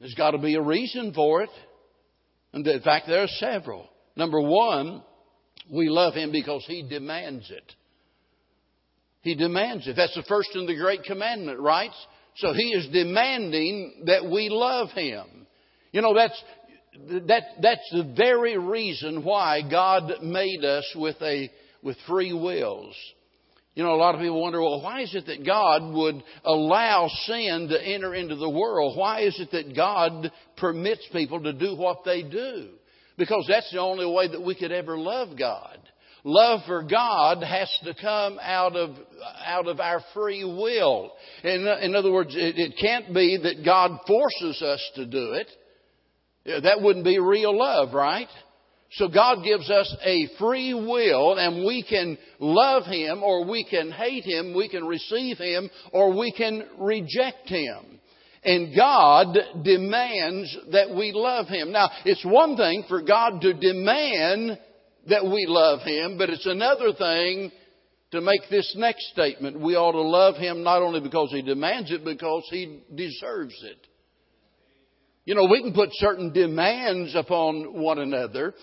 There's 0.00 0.14
got 0.14 0.32
to 0.32 0.38
be 0.38 0.54
a 0.56 0.60
reason 0.60 1.14
for 1.14 1.42
it. 1.42 1.50
And 2.52 2.66
in 2.66 2.82
fact, 2.82 3.06
there 3.06 3.22
are 3.22 3.28
several. 3.28 3.88
Number 4.16 4.40
one, 4.40 5.02
we 5.70 5.88
love 5.88 6.14
Him 6.14 6.32
because 6.32 6.64
He 6.66 6.86
demands 6.88 7.50
it. 7.50 7.72
He 9.22 9.34
demands 9.34 9.86
it. 9.88 9.96
That's 9.96 10.14
the 10.14 10.24
first 10.28 10.50
in 10.54 10.66
the 10.66 10.76
Great 10.76 11.04
Commandment, 11.04 11.58
right? 11.60 11.90
So 12.36 12.52
He 12.52 12.70
is 12.72 12.88
demanding 12.92 14.04
that 14.06 14.24
we 14.24 14.48
love 14.50 14.90
Him. 14.90 15.46
You 15.92 16.02
know, 16.02 16.14
that's, 16.14 16.42
that, 17.28 17.42
that's 17.62 17.90
the 17.92 18.12
very 18.16 18.58
reason 18.58 19.24
why 19.24 19.60
God 19.68 20.22
made 20.22 20.64
us 20.64 20.84
with 20.96 21.16
a, 21.22 21.50
with 21.82 21.96
free 22.06 22.32
wills. 22.32 22.94
You 23.74 23.82
know, 23.82 23.94
a 23.94 23.96
lot 23.96 24.14
of 24.14 24.20
people 24.20 24.40
wonder, 24.40 24.60
well, 24.60 24.82
why 24.82 25.00
is 25.02 25.14
it 25.14 25.26
that 25.26 25.44
God 25.44 25.92
would 25.94 26.22
allow 26.44 27.08
sin 27.26 27.68
to 27.70 27.82
enter 27.82 28.14
into 28.14 28.36
the 28.36 28.48
world? 28.48 28.96
Why 28.96 29.22
is 29.22 29.38
it 29.40 29.50
that 29.50 29.74
God 29.74 30.30
permits 30.56 31.04
people 31.12 31.42
to 31.42 31.52
do 31.52 31.74
what 31.76 32.04
they 32.04 32.22
do? 32.22 32.68
Because 33.16 33.46
that's 33.48 33.70
the 33.70 33.78
only 33.80 34.06
way 34.06 34.28
that 34.28 34.42
we 34.42 34.54
could 34.54 34.72
ever 34.72 34.98
love 34.98 35.38
God. 35.38 35.78
Love 36.26 36.60
for 36.66 36.82
God 36.82 37.42
has 37.42 37.70
to 37.84 37.94
come 38.00 38.38
out 38.40 38.74
of, 38.74 38.96
out 39.44 39.68
of 39.68 39.78
our 39.78 40.00
free 40.14 40.42
will. 40.42 41.12
In, 41.42 41.66
in 41.82 41.94
other 41.94 42.10
words, 42.10 42.34
it, 42.34 42.58
it 42.58 42.74
can't 42.80 43.12
be 43.12 43.38
that 43.42 43.64
God 43.64 44.00
forces 44.06 44.62
us 44.62 44.90
to 44.94 45.04
do 45.04 45.34
it. 45.34 46.62
That 46.62 46.80
wouldn't 46.80 47.04
be 47.04 47.18
real 47.18 47.56
love, 47.56 47.92
right? 47.92 48.28
So 48.92 49.08
God 49.08 49.44
gives 49.44 49.68
us 49.70 49.94
a 50.02 50.28
free 50.38 50.72
will 50.72 51.36
and 51.36 51.66
we 51.66 51.82
can 51.82 52.16
love 52.38 52.84
Him 52.84 53.22
or 53.22 53.44
we 53.44 53.64
can 53.64 53.90
hate 53.90 54.24
Him, 54.24 54.54
we 54.54 54.68
can 54.68 54.84
receive 54.86 55.36
Him 55.36 55.68
or 55.92 56.16
we 56.16 56.32
can 56.32 56.64
reject 56.78 57.48
Him. 57.48 57.93
And 58.44 58.76
God 58.76 59.38
demands 59.62 60.56
that 60.72 60.94
we 60.94 61.12
love 61.12 61.46
Him. 61.48 61.72
Now, 61.72 61.90
it's 62.04 62.24
one 62.24 62.56
thing 62.56 62.84
for 62.88 63.00
God 63.02 63.40
to 63.40 63.54
demand 63.54 64.58
that 65.08 65.24
we 65.24 65.46
love 65.48 65.80
Him, 65.80 66.18
but 66.18 66.30
it's 66.30 66.46
another 66.46 66.92
thing 66.92 67.50
to 68.10 68.20
make 68.20 68.42
this 68.50 68.74
next 68.76 69.06
statement. 69.12 69.60
We 69.60 69.76
ought 69.76 69.92
to 69.92 70.02
love 70.02 70.36
Him 70.36 70.62
not 70.62 70.82
only 70.82 71.00
because 71.00 71.30
He 71.30 71.42
demands 71.42 71.90
it, 71.90 72.04
because 72.04 72.46
He 72.50 72.82
deserves 72.94 73.54
it. 73.64 73.78
You 75.24 75.34
know, 75.34 75.46
we 75.50 75.62
can 75.62 75.72
put 75.72 75.88
certain 75.92 76.32
demands 76.32 77.14
upon 77.14 77.80
one 77.80 77.98
another, 77.98 78.54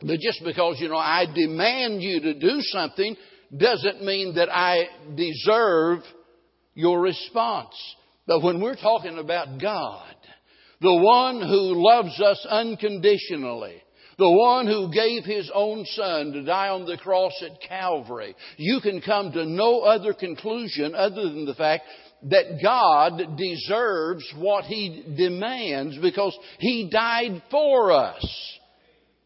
but 0.00 0.18
just 0.18 0.42
because, 0.42 0.76
you 0.80 0.88
know, 0.88 0.96
I 0.96 1.26
demand 1.26 2.02
you 2.02 2.20
to 2.20 2.34
do 2.34 2.60
something 2.60 3.16
doesn't 3.54 4.02
mean 4.02 4.36
that 4.36 4.48
I 4.50 4.86
deserve 5.14 5.98
your 6.74 7.00
response. 7.00 7.74
But 8.26 8.42
when 8.42 8.60
we're 8.60 8.76
talking 8.76 9.18
about 9.18 9.60
God, 9.60 10.14
the 10.80 10.94
one 10.94 11.40
who 11.40 11.82
loves 11.82 12.20
us 12.20 12.46
unconditionally, 12.48 13.82
the 14.18 14.30
one 14.30 14.66
who 14.66 14.92
gave 14.92 15.24
his 15.24 15.50
own 15.54 15.84
son 15.86 16.32
to 16.32 16.42
die 16.42 16.68
on 16.68 16.86
the 16.86 16.98
cross 16.98 17.32
at 17.42 17.60
Calvary, 17.66 18.34
you 18.56 18.80
can 18.80 19.00
come 19.00 19.32
to 19.32 19.46
no 19.46 19.80
other 19.80 20.12
conclusion 20.12 20.94
other 20.94 21.22
than 21.22 21.46
the 21.46 21.54
fact 21.54 21.84
that 22.24 22.60
God 22.62 23.36
deserves 23.36 24.24
what 24.36 24.64
He 24.64 25.04
demands 25.16 25.98
because 25.98 26.36
He 26.58 26.90
died 26.92 27.42
for 27.50 27.92
us. 27.92 28.58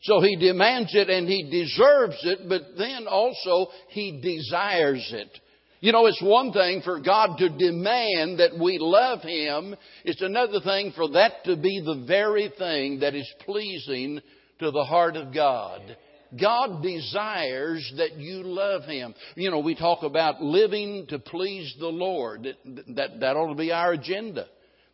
So 0.03 0.21
He 0.21 0.37
demands 0.37 0.95
it 0.95 1.11
and 1.11 1.29
He 1.29 1.51
deserves 1.51 2.19
it, 2.23 2.49
but 2.49 2.63
then 2.79 3.07
also 3.09 3.71
He 3.89 4.21
desires 4.21 5.13
it. 5.13 5.41
You 5.85 5.93
know, 5.93 6.07
it's 6.07 6.23
one 6.23 6.51
thing 6.51 6.81
for 6.81 6.99
God 6.99 7.37
to 7.37 7.51
demand 7.51 8.41
that 8.41 8.59
we 8.59 8.79
love 8.81 9.21
Him. 9.21 9.77
It's 10.03 10.23
another 10.23 10.61
thing 10.65 10.93
for 10.97 11.11
that 11.11 11.45
to 11.45 11.59
be 11.59 11.83
the 11.85 12.07
very 12.07 12.51
thing 12.57 13.01
that 13.01 13.15
is 13.15 13.31
pleasing 13.41 14.19
to 14.61 14.71
the 14.71 14.85
heart 14.85 15.17
of 15.17 15.35
God. 15.35 15.95
God 16.41 16.83
desires 16.83 17.93
that 17.99 18.17
you 18.17 18.45
love 18.45 18.85
Him. 18.85 19.15
You 19.37 19.51
know, 19.51 19.59
we 19.59 19.75
talk 19.75 20.03
about 20.03 20.41
living 20.41 21.05
to 21.11 21.19
please 21.19 21.77
the 21.79 21.89
Lord. 21.89 22.49
That, 22.65 23.21
that 23.21 23.37
ought 23.37 23.51
to 23.51 23.55
be 23.55 23.71
our 23.71 23.93
agenda. 23.93 24.47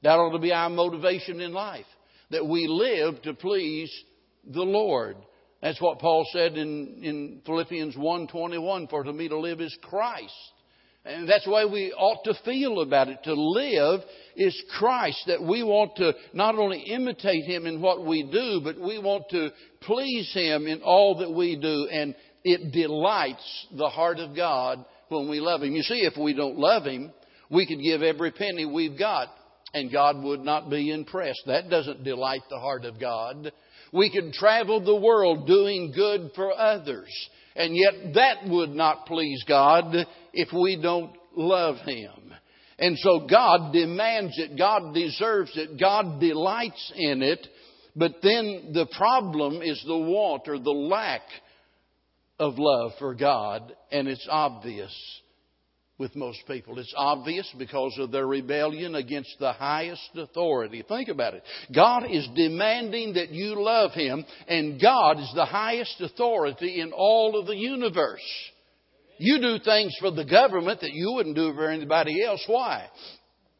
That 0.02 0.18
ought 0.18 0.32
to 0.32 0.40
be 0.40 0.52
our 0.52 0.70
motivation 0.70 1.40
in 1.40 1.52
life. 1.52 1.86
That 2.32 2.48
we 2.48 2.66
live 2.66 3.22
to 3.22 3.34
please 3.34 3.94
the 4.44 4.62
Lord. 4.62 5.18
That's 5.62 5.80
what 5.80 6.00
Paul 6.00 6.26
said 6.32 6.54
in, 6.54 6.98
in 7.04 7.42
Philippians 7.46 7.94
1.21, 7.94 8.90
for 8.90 9.04
to 9.04 9.12
me 9.12 9.28
to 9.28 9.38
live 9.38 9.60
is 9.60 9.78
Christ. 9.82 10.34
And 11.04 11.28
that's 11.28 11.44
the 11.44 11.50
way 11.50 11.64
we 11.64 11.92
ought 11.92 12.24
to 12.24 12.34
feel 12.44 12.80
about 12.80 13.08
it. 13.08 13.18
To 13.24 13.34
live 13.34 14.00
is 14.36 14.60
Christ, 14.78 15.22
that 15.28 15.42
we 15.42 15.62
want 15.62 15.96
to 15.96 16.12
not 16.34 16.56
only 16.56 16.80
imitate 16.80 17.44
Him 17.44 17.66
in 17.66 17.80
what 17.80 18.04
we 18.04 18.22
do, 18.22 18.60
but 18.62 18.78
we 18.78 18.98
want 18.98 19.24
to 19.30 19.50
please 19.80 20.30
Him 20.34 20.66
in 20.66 20.82
all 20.82 21.18
that 21.18 21.30
we 21.32 21.56
do. 21.56 21.88
And 21.90 22.14
it 22.44 22.72
delights 22.72 23.66
the 23.76 23.88
heart 23.88 24.18
of 24.18 24.36
God 24.36 24.84
when 25.08 25.30
we 25.30 25.40
love 25.40 25.62
Him. 25.62 25.72
You 25.72 25.82
see, 25.82 26.00
if 26.00 26.18
we 26.18 26.34
don't 26.34 26.58
love 26.58 26.84
Him, 26.84 27.12
we 27.50 27.66
could 27.66 27.80
give 27.80 28.02
every 28.02 28.30
penny 28.30 28.66
we've 28.66 28.98
got 28.98 29.28
and 29.72 29.92
God 29.92 30.22
would 30.22 30.40
not 30.40 30.68
be 30.68 30.90
impressed. 30.90 31.42
That 31.46 31.70
doesn't 31.70 32.04
delight 32.04 32.42
the 32.50 32.58
heart 32.58 32.84
of 32.84 33.00
God. 33.00 33.52
We 33.92 34.10
could 34.10 34.32
travel 34.32 34.84
the 34.84 34.96
world 34.96 35.46
doing 35.46 35.92
good 35.94 36.32
for 36.34 36.52
others 36.52 37.08
and 37.56 37.76
yet 37.76 38.14
that 38.14 38.48
would 38.48 38.70
not 38.70 39.06
please 39.06 39.42
God 39.46 39.94
if 40.32 40.52
we 40.52 40.80
don't 40.80 41.12
love 41.36 41.76
Him. 41.86 42.34
And 42.78 42.96
so 42.98 43.26
God 43.30 43.72
demands 43.72 44.38
it. 44.38 44.56
God 44.56 44.94
deserves 44.94 45.52
it. 45.54 45.78
God 45.78 46.18
delights 46.20 46.92
in 46.96 47.22
it. 47.22 47.46
But 47.94 48.16
then 48.22 48.70
the 48.72 48.86
problem 48.96 49.60
is 49.60 49.82
the 49.86 49.98
want 49.98 50.48
or 50.48 50.58
the 50.58 50.70
lack 50.70 51.22
of 52.38 52.54
love 52.56 52.92
for 52.98 53.14
God. 53.14 53.74
And 53.92 54.08
it's 54.08 54.26
obvious 54.30 54.94
with 56.00 56.16
most 56.16 56.40
people. 56.48 56.78
It's 56.78 56.94
obvious 56.96 57.48
because 57.58 57.94
of 57.98 58.10
their 58.10 58.26
rebellion 58.26 58.94
against 58.94 59.36
the 59.38 59.52
highest 59.52 60.10
authority. 60.16 60.82
Think 60.88 61.10
about 61.10 61.34
it. 61.34 61.44
God 61.72 62.04
is 62.10 62.26
demanding 62.34 63.14
that 63.14 63.30
you 63.30 63.62
love 63.62 63.92
Him, 63.92 64.24
and 64.48 64.80
God 64.80 65.20
is 65.20 65.30
the 65.36 65.44
highest 65.44 66.00
authority 66.00 66.80
in 66.80 66.92
all 66.92 67.38
of 67.38 67.46
the 67.46 67.54
universe. 67.54 68.24
You 69.18 69.38
do 69.40 69.58
things 69.62 69.94
for 70.00 70.10
the 70.10 70.24
government 70.24 70.80
that 70.80 70.94
you 70.94 71.12
wouldn't 71.12 71.36
do 71.36 71.52
for 71.52 71.68
anybody 71.68 72.24
else. 72.24 72.42
Why? 72.46 72.86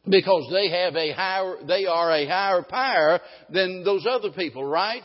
Because 0.09 0.49
they 0.51 0.71
have 0.71 0.95
a 0.95 1.13
higher, 1.13 1.57
they 1.67 1.85
are 1.85 2.11
a 2.11 2.27
higher 2.27 2.63
power 2.63 3.19
than 3.51 3.83
those 3.83 4.07
other 4.09 4.31
people, 4.31 4.65
right? 4.65 5.03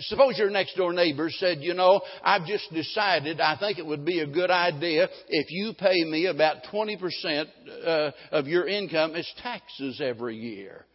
Suppose 0.00 0.38
your 0.38 0.48
next 0.48 0.74
door 0.76 0.92
neighbor 0.94 1.28
said, 1.28 1.58
you 1.60 1.74
know, 1.74 2.00
I've 2.24 2.46
just 2.46 2.72
decided 2.72 3.40
I 3.40 3.58
think 3.58 3.78
it 3.78 3.84
would 3.84 4.06
be 4.06 4.20
a 4.20 4.26
good 4.26 4.50
idea 4.50 5.06
if 5.28 5.46
you 5.50 5.74
pay 5.78 6.02
me 6.04 6.26
about 6.26 6.64
20% 6.72 7.46
uh, 7.84 8.10
of 8.32 8.46
your 8.46 8.66
income 8.66 9.14
as 9.14 9.30
taxes 9.42 10.00
every 10.02 10.36
year. 10.36 10.86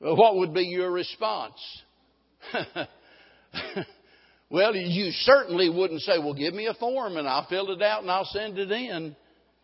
What 0.00 0.36
would 0.38 0.52
be 0.52 0.62
your 0.62 0.90
response? 0.90 1.60
well, 4.50 4.74
you 4.74 5.12
certainly 5.12 5.70
wouldn't 5.70 6.00
say, 6.00 6.18
well, 6.18 6.34
give 6.34 6.54
me 6.54 6.66
a 6.66 6.74
form 6.74 7.16
and 7.16 7.28
I'll 7.28 7.46
fill 7.48 7.70
it 7.70 7.82
out 7.82 8.02
and 8.02 8.10
I'll 8.10 8.24
send 8.24 8.58
it 8.58 8.72
in. 8.72 9.14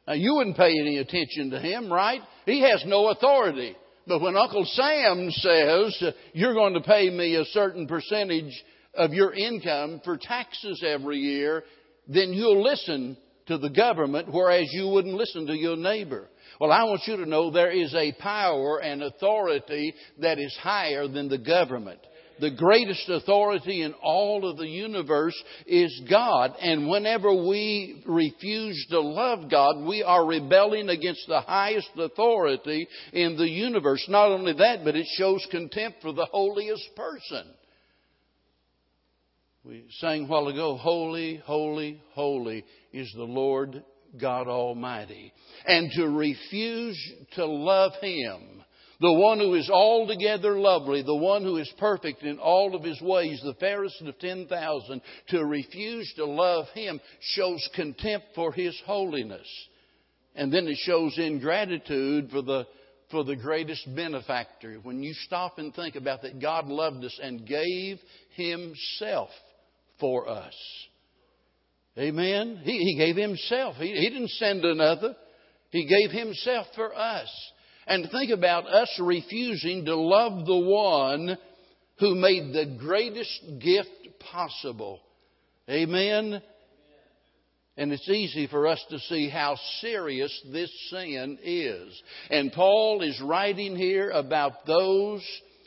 Now, 0.06 0.12
you 0.12 0.36
wouldn't 0.36 0.56
pay 0.56 0.70
any 0.70 0.98
attention 0.98 1.50
to 1.50 1.58
him, 1.58 1.92
right? 1.92 2.20
He 2.46 2.60
has 2.62 2.84
no 2.86 3.08
authority. 3.08 3.74
But 4.08 4.22
when 4.22 4.36
Uncle 4.36 4.64
Sam 4.64 5.30
says, 5.30 6.02
you're 6.32 6.54
going 6.54 6.74
to 6.74 6.80
pay 6.80 7.10
me 7.10 7.34
a 7.36 7.44
certain 7.44 7.86
percentage 7.86 8.64
of 8.94 9.12
your 9.12 9.34
income 9.34 10.00
for 10.02 10.16
taxes 10.16 10.82
every 10.84 11.18
year, 11.18 11.62
then 12.08 12.32
you'll 12.32 12.62
listen 12.62 13.18
to 13.46 13.58
the 13.58 13.68
government, 13.68 14.28
whereas 14.30 14.68
you 14.72 14.88
wouldn't 14.88 15.14
listen 15.14 15.46
to 15.46 15.54
your 15.54 15.76
neighbor. 15.76 16.28
Well, 16.58 16.72
I 16.72 16.84
want 16.84 17.02
you 17.06 17.16
to 17.18 17.26
know 17.26 17.50
there 17.50 17.70
is 17.70 17.94
a 17.94 18.12
power 18.12 18.78
and 18.78 19.02
authority 19.02 19.94
that 20.20 20.38
is 20.38 20.56
higher 20.60 21.06
than 21.06 21.28
the 21.28 21.38
government 21.38 22.00
the 22.40 22.50
greatest 22.50 23.08
authority 23.08 23.82
in 23.82 23.94
all 24.02 24.48
of 24.48 24.56
the 24.56 24.66
universe 24.66 25.40
is 25.66 26.02
God. 26.08 26.54
And 26.60 26.88
whenever 26.88 27.32
we 27.32 28.02
refuse 28.06 28.86
to 28.90 29.00
love 29.00 29.50
God, 29.50 29.86
we 29.86 30.02
are 30.02 30.26
rebelling 30.26 30.88
against 30.88 31.26
the 31.28 31.40
highest 31.40 31.90
authority 31.96 32.88
in 33.12 33.36
the 33.36 33.48
universe. 33.48 34.04
Not 34.08 34.30
only 34.30 34.54
that, 34.54 34.84
but 34.84 34.96
it 34.96 35.06
shows 35.16 35.46
contempt 35.50 36.02
for 36.02 36.12
the 36.12 36.26
holiest 36.26 36.88
person. 36.96 37.44
We 39.64 39.84
sang 39.98 40.24
a 40.24 40.26
while 40.28 40.48
ago, 40.48 40.76
Holy, 40.76 41.36
holy, 41.44 42.00
holy 42.14 42.64
is 42.92 43.12
the 43.14 43.24
Lord 43.24 43.82
God 44.18 44.48
Almighty. 44.48 45.32
And 45.66 45.90
to 45.92 46.08
refuse 46.08 46.98
to 47.34 47.44
love 47.44 47.92
Him 48.00 48.57
the 49.00 49.12
one 49.12 49.38
who 49.38 49.54
is 49.54 49.70
altogether 49.70 50.58
lovely, 50.58 51.02
the 51.02 51.14
one 51.14 51.42
who 51.42 51.56
is 51.58 51.72
perfect 51.78 52.22
in 52.22 52.38
all 52.38 52.74
of 52.74 52.82
his 52.82 53.00
ways, 53.00 53.40
the 53.44 53.54
fairest 53.54 54.00
of 54.02 54.18
10,000, 54.18 55.00
to 55.28 55.44
refuse 55.44 56.12
to 56.16 56.24
love 56.24 56.66
him 56.74 57.00
shows 57.20 57.68
contempt 57.74 58.26
for 58.34 58.52
his 58.52 58.80
holiness. 58.86 59.46
And 60.34 60.52
then 60.52 60.66
it 60.66 60.78
shows 60.78 61.16
ingratitude 61.16 62.30
for 62.30 62.42
the, 62.42 62.66
for 63.10 63.22
the 63.22 63.36
greatest 63.36 63.86
benefactor. 63.94 64.78
When 64.82 65.02
you 65.02 65.14
stop 65.14 65.58
and 65.58 65.72
think 65.74 65.94
about 65.94 66.22
that, 66.22 66.40
God 66.40 66.66
loved 66.66 67.04
us 67.04 67.18
and 67.22 67.46
gave 67.46 67.98
himself 68.34 69.30
for 70.00 70.28
us. 70.28 70.54
Amen? 71.96 72.60
He, 72.64 72.78
he 72.78 72.96
gave 72.96 73.16
himself. 73.16 73.76
He, 73.76 73.92
he 73.92 74.10
didn't 74.10 74.30
send 74.30 74.64
another. 74.64 75.14
He 75.70 75.86
gave 75.86 76.10
himself 76.10 76.66
for 76.74 76.94
us. 76.94 77.28
And 77.88 78.08
think 78.10 78.30
about 78.30 78.66
us 78.66 78.94
refusing 79.00 79.86
to 79.86 79.96
love 79.96 80.46
the 80.46 80.58
one 80.58 81.38
who 81.98 82.14
made 82.14 82.52
the 82.52 82.76
greatest 82.78 83.42
gift 83.60 83.90
possible. 84.30 85.00
Amen? 85.70 86.42
And 87.78 87.92
it's 87.92 88.08
easy 88.08 88.46
for 88.46 88.66
us 88.66 88.84
to 88.90 88.98
see 88.98 89.30
how 89.30 89.56
serious 89.80 90.38
this 90.52 90.70
sin 90.90 91.38
is. 91.42 92.02
And 92.30 92.52
Paul 92.52 93.02
is 93.02 93.20
writing 93.22 93.74
here 93.74 94.10
about 94.10 94.66
those 94.66 95.24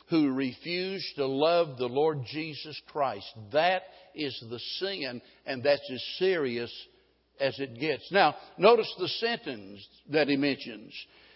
who 0.08 0.32
refuse 0.32 1.04
to 1.16 1.26
love 1.26 1.78
the 1.78 1.86
Lord 1.86 2.18
Jesus 2.30 2.80
Christ. 2.88 3.26
That 3.52 3.82
is 4.14 4.38
the 4.48 4.60
sin, 4.78 5.22
and 5.46 5.62
that's 5.62 5.90
as 5.90 6.04
serious 6.18 6.70
as 7.40 7.58
it 7.58 7.80
gets. 7.80 8.12
Now, 8.12 8.36
notice 8.58 8.94
the 8.98 9.08
sentence 9.08 9.86
that 10.10 10.28
he 10.28 10.36
mentions. 10.36 10.92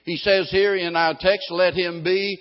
He 0.07 0.17
says 0.17 0.49
here 0.51 0.77
in 0.77 0.95
our 0.95 1.15
text, 1.19 1.51
let 1.51 1.75
him 1.75 2.05
be 2.05 2.39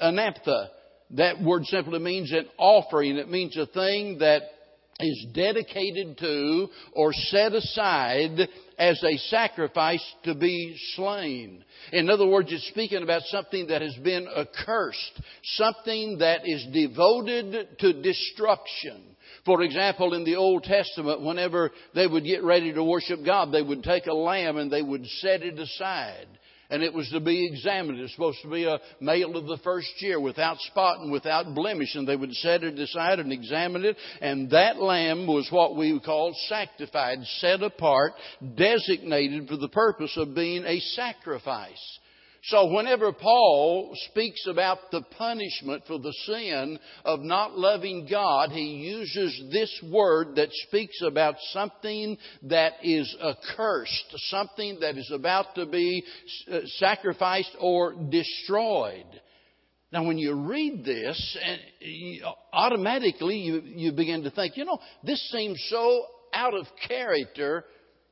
anathema. 0.00 0.70
That 1.10 1.42
word 1.42 1.66
simply 1.66 1.98
means 1.98 2.32
an 2.32 2.46
offering. 2.56 3.18
It 3.18 3.28
means 3.28 3.54
a 3.58 3.66
thing 3.66 4.18
that 4.20 4.44
is 4.98 5.26
dedicated 5.34 6.16
to 6.18 6.68
or 6.94 7.12
set 7.12 7.52
aside 7.52 8.48
as 8.78 9.02
a 9.04 9.18
sacrifice 9.28 10.02
to 10.24 10.34
be 10.34 10.74
slain. 10.96 11.62
In 11.92 12.08
other 12.08 12.26
words, 12.26 12.50
it's 12.50 12.66
speaking 12.68 13.02
about 13.02 13.22
something 13.26 13.66
that 13.66 13.82
has 13.82 13.96
been 13.96 14.26
accursed, 14.26 15.20
something 15.42 16.16
that 16.18 16.48
is 16.48 16.66
devoted 16.72 17.78
to 17.80 18.02
destruction. 18.02 19.02
For 19.44 19.60
example, 19.60 20.14
in 20.14 20.24
the 20.24 20.36
Old 20.36 20.62
Testament, 20.62 21.20
whenever 21.20 21.72
they 21.94 22.06
would 22.06 22.24
get 22.24 22.42
ready 22.42 22.72
to 22.72 22.82
worship 22.82 23.20
God, 23.22 23.52
they 23.52 23.60
would 23.60 23.82
take 23.82 24.06
a 24.06 24.14
lamb 24.14 24.56
and 24.56 24.70
they 24.70 24.82
would 24.82 25.04
set 25.04 25.42
it 25.42 25.58
aside 25.58 26.38
and 26.72 26.82
it 26.82 26.94
was 26.94 27.08
to 27.10 27.20
be 27.20 27.46
examined. 27.46 27.98
It 27.98 28.02
was 28.02 28.12
supposed 28.12 28.40
to 28.42 28.50
be 28.50 28.64
a 28.64 28.80
male 28.98 29.36
of 29.36 29.46
the 29.46 29.58
first 29.58 29.90
year 29.98 30.18
without 30.18 30.58
spot 30.60 31.00
and 31.00 31.12
without 31.12 31.54
blemish, 31.54 31.94
and 31.94 32.08
they 32.08 32.16
would 32.16 32.32
set 32.32 32.64
it 32.64 32.78
aside 32.78 33.18
and 33.18 33.30
examine 33.30 33.84
it, 33.84 33.96
and 34.22 34.50
that 34.50 34.80
lamb 34.80 35.26
was 35.26 35.46
what 35.50 35.76
we 35.76 36.00
call 36.00 36.34
sanctified, 36.48 37.18
set 37.40 37.62
apart, 37.62 38.14
designated 38.56 39.48
for 39.48 39.58
the 39.58 39.68
purpose 39.68 40.16
of 40.16 40.34
being 40.34 40.64
a 40.64 40.80
sacrifice. 40.80 41.98
So 42.46 42.72
whenever 42.72 43.12
Paul 43.12 43.92
speaks 44.10 44.48
about 44.48 44.90
the 44.90 45.02
punishment 45.16 45.84
for 45.86 46.00
the 46.00 46.12
sin 46.26 46.76
of 47.04 47.20
not 47.20 47.56
loving 47.56 48.08
God, 48.10 48.50
he 48.50 48.64
uses 48.64 49.44
this 49.52 49.80
word 49.92 50.34
that 50.36 50.48
speaks 50.66 51.00
about 51.02 51.36
something 51.52 52.18
that 52.42 52.72
is 52.82 53.16
accursed, 53.22 54.14
something 54.28 54.78
that 54.80 54.98
is 54.98 55.08
about 55.14 55.54
to 55.54 55.66
be 55.66 56.02
uh, 56.50 56.60
sacrificed 56.78 57.54
or 57.60 57.94
destroyed. 58.10 59.06
Now, 59.92 60.04
when 60.04 60.18
you 60.18 60.34
read 60.34 60.84
this, 60.84 61.38
automatically 62.52 63.36
you, 63.36 63.62
you 63.64 63.92
begin 63.92 64.24
to 64.24 64.30
think, 64.30 64.56
you 64.56 64.64
know, 64.64 64.80
this 65.04 65.30
seems 65.30 65.64
so 65.68 66.06
out 66.32 66.54
of 66.54 66.66
character 66.88 67.64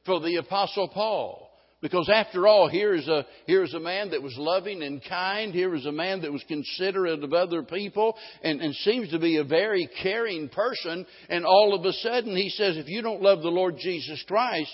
for 0.06 0.20
the 0.20 0.36
Apostle 0.36 0.86
Paul. 0.88 1.49
Because 1.80 2.10
after 2.12 2.46
all, 2.46 2.68
here 2.68 2.94
is 2.94 3.08
a, 3.08 3.24
here 3.46 3.62
is 3.64 3.72
a 3.72 3.80
man 3.80 4.10
that 4.10 4.22
was 4.22 4.34
loving 4.36 4.82
and 4.82 5.02
kind. 5.02 5.54
Here 5.54 5.74
is 5.74 5.86
a 5.86 5.92
man 5.92 6.20
that 6.22 6.32
was 6.32 6.44
considerate 6.46 7.24
of 7.24 7.32
other 7.32 7.62
people 7.62 8.16
and, 8.42 8.60
and 8.60 8.74
seems 8.74 9.10
to 9.10 9.18
be 9.18 9.38
a 9.38 9.44
very 9.44 9.88
caring 10.02 10.50
person. 10.50 11.06
And 11.30 11.46
all 11.46 11.74
of 11.74 11.84
a 11.86 11.92
sudden 11.94 12.36
he 12.36 12.50
says, 12.50 12.76
if 12.76 12.88
you 12.88 13.00
don't 13.00 13.22
love 13.22 13.40
the 13.40 13.48
Lord 13.48 13.76
Jesus 13.78 14.22
Christ, 14.28 14.70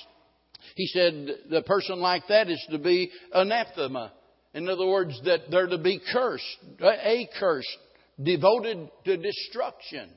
he 0.75 0.87
said 0.89 1.29
the 1.49 1.63
person 1.63 2.01
like 2.01 2.25
that 2.29 2.51
is 2.51 2.65
to 2.71 2.79
be 2.79 3.11
anathema. 3.33 4.13
In 4.53 4.69
other 4.69 4.87
words, 4.87 5.21
that 5.27 5.43
they're 5.51 5.69
to 5.69 5.79
be 5.79 6.01
cursed, 6.13 6.45
a 6.83 7.29
curse, 7.39 7.77
devoted 8.21 8.89
to 9.05 9.17
destruction. 9.17 10.11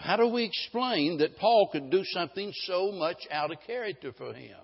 How 0.00 0.16
do 0.16 0.28
we 0.28 0.44
explain 0.44 1.18
that 1.18 1.36
Paul 1.36 1.68
could 1.70 1.90
do 1.90 2.02
something 2.04 2.52
so 2.64 2.90
much 2.90 3.18
out 3.30 3.50
of 3.52 3.58
character 3.66 4.12
for 4.16 4.32
him? 4.32 4.56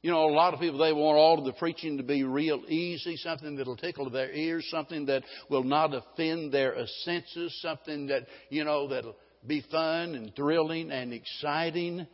You 0.00 0.10
know, 0.10 0.24
a 0.24 0.32
lot 0.32 0.54
of 0.54 0.60
people, 0.60 0.78
they 0.78 0.92
want 0.92 1.18
all 1.18 1.38
of 1.38 1.44
the 1.44 1.52
preaching 1.52 1.98
to 1.98 2.02
be 2.02 2.24
real 2.24 2.62
easy, 2.68 3.16
something 3.16 3.56
that'll 3.56 3.76
tickle 3.76 4.08
their 4.08 4.32
ears, 4.32 4.66
something 4.70 5.06
that 5.06 5.22
will 5.50 5.64
not 5.64 5.94
offend 5.94 6.52
their 6.52 6.74
senses, 7.04 7.58
something 7.60 8.06
that, 8.06 8.26
you 8.48 8.64
know, 8.64 8.88
that'll 8.88 9.16
be 9.46 9.62
fun 9.70 10.14
and 10.14 10.34
thrilling 10.34 10.90
and 10.90 11.12
exciting. 11.12 12.06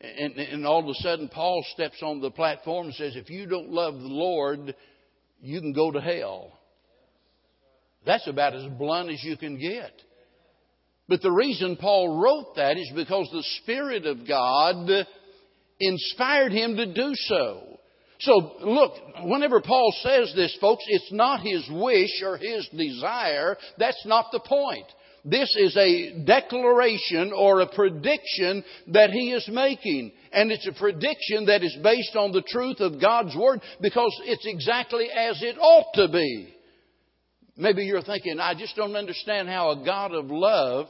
And, 0.00 0.36
and 0.36 0.66
all 0.66 0.80
of 0.80 0.88
a 0.88 0.94
sudden, 1.02 1.28
Paul 1.28 1.64
steps 1.72 2.02
on 2.02 2.20
the 2.20 2.30
platform 2.30 2.86
and 2.86 2.94
says, 2.94 3.16
if 3.16 3.30
you 3.30 3.46
don't 3.46 3.70
love 3.70 3.94
the 3.94 4.08
Lord, 4.08 4.74
you 5.40 5.60
can 5.60 5.72
go 5.72 5.90
to 5.90 6.00
hell. 6.00 6.52
That's 8.04 8.26
about 8.28 8.54
as 8.54 8.70
blunt 8.78 9.10
as 9.10 9.22
you 9.24 9.38
can 9.38 9.58
get. 9.58 9.92
But 11.08 11.22
the 11.22 11.32
reason 11.32 11.76
Paul 11.76 12.20
wrote 12.20 12.56
that 12.56 12.76
is 12.76 12.92
because 12.94 13.28
the 13.32 13.44
Spirit 13.62 14.04
of 14.06 14.28
God 14.28 15.06
inspired 15.80 16.52
him 16.52 16.76
to 16.76 16.92
do 16.92 17.12
so. 17.14 17.78
So 18.20 18.52
look, 18.60 18.92
whenever 19.22 19.60
Paul 19.60 19.94
says 20.02 20.32
this, 20.34 20.56
folks, 20.60 20.84
it's 20.88 21.12
not 21.12 21.40
his 21.40 21.68
wish 21.70 22.22
or 22.22 22.36
his 22.36 22.68
desire. 22.76 23.56
That's 23.78 24.04
not 24.04 24.26
the 24.32 24.40
point. 24.40 24.86
This 25.24 25.54
is 25.58 25.76
a 25.76 26.24
declaration 26.24 27.32
or 27.34 27.60
a 27.60 27.74
prediction 27.74 28.64
that 28.88 29.10
he 29.10 29.32
is 29.32 29.48
making. 29.52 30.12
And 30.32 30.50
it's 30.50 30.66
a 30.66 30.72
prediction 30.72 31.46
that 31.46 31.62
is 31.62 31.76
based 31.82 32.16
on 32.16 32.32
the 32.32 32.42
truth 32.42 32.80
of 32.80 33.00
God's 33.00 33.36
Word 33.36 33.60
because 33.80 34.14
it's 34.24 34.46
exactly 34.46 35.08
as 35.10 35.40
it 35.42 35.56
ought 35.58 35.92
to 35.94 36.08
be. 36.08 36.54
Maybe 37.58 37.82
you're 37.82 38.02
thinking, 38.02 38.38
I 38.40 38.54
just 38.54 38.76
don't 38.76 38.96
understand 38.96 39.48
how 39.48 39.72
a 39.72 39.84
God 39.84 40.14
of 40.14 40.30
love 40.30 40.86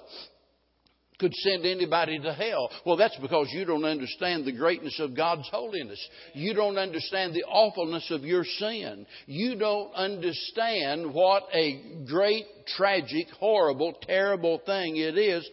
could 1.18 1.34
send 1.34 1.66
anybody 1.66 2.18
to 2.20 2.32
hell. 2.32 2.70
Well, 2.86 2.96
that's 2.96 3.16
because 3.16 3.48
you 3.52 3.64
don't 3.64 3.84
understand 3.84 4.44
the 4.44 4.52
greatness 4.52 5.00
of 5.00 5.16
God's 5.16 5.48
holiness. 5.50 5.98
You 6.34 6.54
don't 6.54 6.78
understand 6.78 7.34
the 7.34 7.44
awfulness 7.44 8.08
of 8.10 8.22
your 8.22 8.44
sin. 8.44 9.06
You 9.26 9.56
don't 9.56 9.92
understand 9.94 11.12
what 11.12 11.44
a 11.52 12.04
great, 12.06 12.44
tragic, 12.76 13.26
horrible, 13.40 13.94
terrible 14.02 14.60
thing 14.64 14.96
it 14.96 15.18
is 15.18 15.48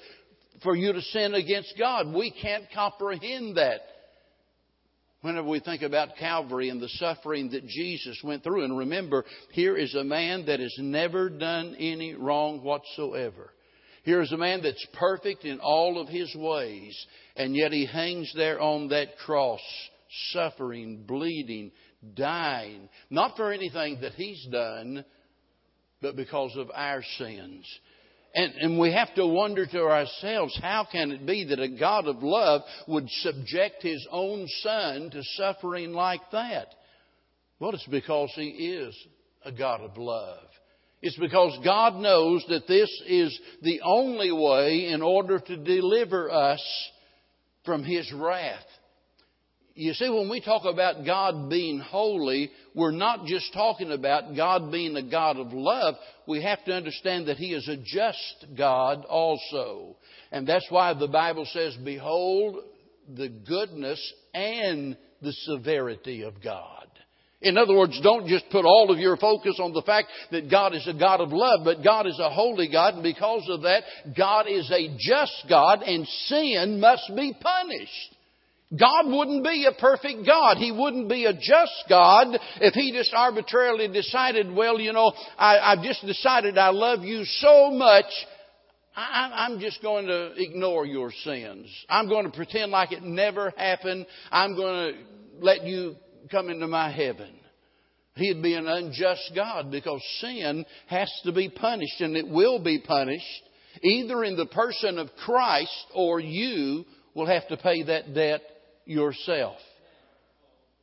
for 0.63 0.75
you 0.75 0.93
to 0.93 1.01
sin 1.01 1.33
against 1.33 1.73
God. 1.79 2.13
We 2.13 2.31
can't 2.31 2.65
comprehend 2.73 3.57
that. 3.57 3.81
Whenever 5.25 5.47
we 5.47 5.59
think 5.59 5.81
about 5.81 6.17
Calvary 6.19 6.69
and 6.69 6.79
the 6.79 6.87
suffering 6.87 7.49
that 7.49 7.65
Jesus 7.65 8.21
went 8.23 8.43
through, 8.43 8.63
and 8.63 8.77
remember, 8.77 9.25
here 9.53 9.75
is 9.75 9.95
a 9.95 10.03
man 10.03 10.45
that 10.45 10.59
has 10.59 10.75
never 10.77 11.31
done 11.31 11.75
any 11.79 12.13
wrong 12.13 12.61
whatsoever. 12.63 13.49
Here 14.03 14.21
is 14.21 14.31
a 14.31 14.37
man 14.37 14.61
that's 14.61 14.85
perfect 14.93 15.43
in 15.43 15.59
all 15.59 15.99
of 15.99 16.07
his 16.09 16.31
ways, 16.35 16.95
and 17.35 17.55
yet 17.55 17.71
he 17.71 17.87
hangs 17.87 18.31
there 18.35 18.61
on 18.61 18.89
that 18.89 19.17
cross, 19.17 19.61
suffering, 20.31 21.05
bleeding, 21.07 21.71
dying, 22.13 22.87
not 23.09 23.35
for 23.35 23.51
anything 23.51 24.01
that 24.01 24.13
he's 24.13 24.45
done, 24.51 25.03
but 26.03 26.15
because 26.15 26.55
of 26.55 26.69
our 26.71 27.01
sins. 27.17 27.65
And, 28.35 28.53
and, 28.55 28.79
we 28.79 28.91
have 28.91 29.15
to 29.15 29.25
wonder 29.25 29.65
to 29.65 29.83
ourselves, 29.83 30.59
how 30.61 30.85
can 30.91 31.11
it 31.11 31.25
be 31.25 31.45
that 31.45 31.59
a 31.59 31.69
God 31.69 32.05
of 32.05 32.21
love 32.21 32.63
would 32.85 33.09
subject 33.09 33.81
his 33.81 34.05
own 34.11 34.45
son 34.61 35.09
to 35.11 35.23
suffering 35.37 35.93
like 35.93 36.19
that? 36.33 36.67
Well, 37.59 37.71
it's 37.71 37.87
because 37.87 38.29
he 38.35 38.49
is 38.49 38.93
a 39.45 39.53
God 39.53 39.79
of 39.79 39.97
love. 39.97 40.43
It's 41.01 41.17
because 41.17 41.57
God 41.63 41.95
knows 41.95 42.43
that 42.49 42.67
this 42.67 42.89
is 43.07 43.39
the 43.61 43.81
only 43.85 44.31
way 44.31 44.87
in 44.87 45.01
order 45.01 45.39
to 45.39 45.55
deliver 45.55 46.31
us 46.31 46.63
from 47.63 47.83
His 47.83 48.11
wrath. 48.11 48.65
You 49.77 49.93
see, 49.93 50.09
when 50.09 50.29
we 50.29 50.39
talk 50.39 50.63
about 50.63 51.05
God 51.05 51.49
being 51.49 51.79
holy, 51.79 52.49
we're 52.73 52.91
not 52.91 53.25
just 53.25 53.53
talking 53.53 53.91
about 53.91 54.33
God 54.33 54.71
being 54.71 54.95
a 54.95 55.03
God 55.03 55.35
of 55.35 55.51
love. 55.51 55.95
We 56.25 56.41
have 56.43 56.63
to 56.63 56.73
understand 56.73 57.27
that 57.27 57.35
He 57.35 57.53
is 57.53 57.67
a 57.67 57.75
just 57.75 58.45
God 58.57 59.03
also. 59.03 59.97
And 60.31 60.47
that's 60.47 60.65
why 60.69 60.93
the 60.93 61.09
Bible 61.09 61.45
says, 61.51 61.75
Behold 61.83 62.63
the 63.13 63.27
goodness 63.27 64.13
and 64.33 64.95
the 65.21 65.33
severity 65.33 66.21
of 66.21 66.41
God. 66.41 66.87
In 67.41 67.57
other 67.57 67.75
words, 67.75 67.99
don't 68.01 68.27
just 68.27 68.49
put 68.49 68.63
all 68.63 68.89
of 68.91 68.97
your 68.97 69.17
focus 69.17 69.59
on 69.61 69.73
the 69.73 69.81
fact 69.81 70.07
that 70.31 70.49
God 70.49 70.73
is 70.73 70.87
a 70.87 70.97
God 70.97 71.19
of 71.19 71.33
love, 71.33 71.59
but 71.65 71.83
God 71.83 72.07
is 72.07 72.17
a 72.17 72.29
holy 72.29 72.69
God, 72.71 72.93
and 72.93 73.03
because 73.03 73.45
of 73.49 73.63
that, 73.63 73.83
God 74.17 74.45
is 74.47 74.71
a 74.71 74.95
just 74.97 75.45
God, 75.49 75.81
and 75.81 76.07
sin 76.07 76.79
must 76.79 77.11
be 77.13 77.35
punished. 77.39 78.14
God 78.71 79.05
wouldn't 79.05 79.43
be 79.43 79.67
a 79.69 79.79
perfect 79.79 80.25
God. 80.25 80.57
He 80.57 80.71
wouldn't 80.71 81.07
be 81.07 81.25
a 81.25 81.33
just 81.33 81.83
God 81.87 82.27
if 82.61 82.73
He 82.73 82.91
just 82.91 83.13
arbitrarily 83.13 83.87
decided, 83.87 84.53
well, 84.53 84.79
you 84.79 84.91
know, 84.91 85.13
I, 85.37 85.75
have 85.75 85.83
just 85.83 86.05
decided 86.05 86.57
I 86.57 86.69
love 86.69 87.03
you 87.03 87.25
so 87.25 87.69
much, 87.71 88.05
I, 88.95 89.31
I'm 89.47 89.59
just 89.59 89.81
going 89.83 90.07
to 90.07 90.33
ignore 90.35 90.85
your 90.85 91.11
sins. 91.23 91.67
I'm 91.89 92.09
going 92.09 92.25
to 92.25 92.31
pretend 92.31 92.71
like 92.71 92.91
it 92.91 93.03
never 93.03 93.53
happened. 93.55 94.07
I'm 94.31 94.55
going 94.55 94.93
to 94.93 94.99
let 95.45 95.63
you 95.63 95.95
come 96.31 96.49
into 96.49 96.67
my 96.67 96.91
heaven. 96.91 97.35
He'd 98.15 98.41
be 98.41 98.53
an 98.53 98.67
unjust 98.67 99.31
God 99.35 99.69
because 99.69 100.01
sin 100.21 100.65
has 100.87 101.11
to 101.25 101.33
be 101.33 101.49
punished 101.49 101.99
and 101.99 102.15
it 102.15 102.27
will 102.27 102.63
be 102.63 102.79
punished 102.79 103.43
either 103.81 104.23
in 104.23 104.37
the 104.37 104.45
person 104.45 104.97
of 104.97 105.09
Christ 105.25 105.85
or 105.93 106.21
you 106.21 106.85
will 107.13 107.25
have 107.25 107.47
to 107.49 107.57
pay 107.57 107.83
that 107.83 108.13
debt 108.13 108.41
yourself. 108.85 109.57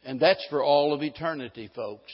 And 0.05 0.19
that's 0.19 0.45
for 0.51 0.63
all 0.63 0.93
of 0.93 1.03
eternity, 1.03 1.71
folks. 1.75 2.13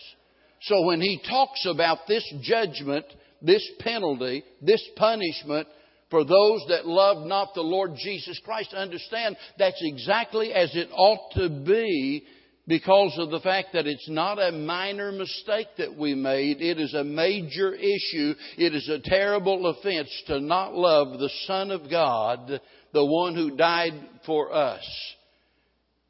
So 0.62 0.86
when 0.86 1.00
he 1.00 1.20
talks 1.28 1.66
about 1.66 1.98
this 2.06 2.24
judgment, 2.42 3.06
this 3.40 3.66
penalty, 3.80 4.44
this 4.60 4.86
punishment 4.96 5.68
for 6.10 6.24
those 6.24 6.64
that 6.68 6.86
love 6.86 7.26
not 7.26 7.54
the 7.54 7.62
Lord 7.62 7.92
Jesus 7.96 8.40
Christ, 8.44 8.74
understand 8.74 9.36
that's 9.58 9.80
exactly 9.80 10.52
as 10.52 10.74
it 10.74 10.88
ought 10.92 11.32
to 11.34 11.48
be 11.48 12.24
because 12.66 13.14
of 13.18 13.30
the 13.30 13.40
fact 13.40 13.68
that 13.72 13.86
it's 13.86 14.08
not 14.08 14.38
a 14.38 14.52
minor 14.52 15.10
mistake 15.10 15.68
that 15.78 15.96
we 15.96 16.14
made. 16.14 16.60
It 16.60 16.78
is 16.78 16.92
a 16.92 17.04
major 17.04 17.74
issue. 17.74 18.34
It 18.58 18.74
is 18.74 18.88
a 18.88 19.00
terrible 19.00 19.66
offense 19.66 20.10
to 20.26 20.40
not 20.40 20.74
love 20.74 21.18
the 21.18 21.30
Son 21.46 21.70
of 21.70 21.90
God, 21.90 22.60
the 22.92 23.04
one 23.04 23.34
who 23.34 23.56
died 23.56 23.94
for 24.26 24.52
us. 24.52 24.84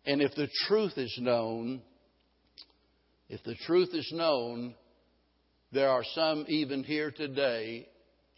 And 0.08 0.20
if 0.20 0.34
the 0.34 0.48
truth 0.66 0.94
is 0.96 1.16
known, 1.20 1.82
if 3.28 3.44
the 3.44 3.54
truth 3.66 3.90
is 3.92 4.10
known, 4.12 4.74
there 5.70 5.90
are 5.90 6.04
some 6.14 6.46
even 6.48 6.82
here 6.82 7.12
today 7.12 7.86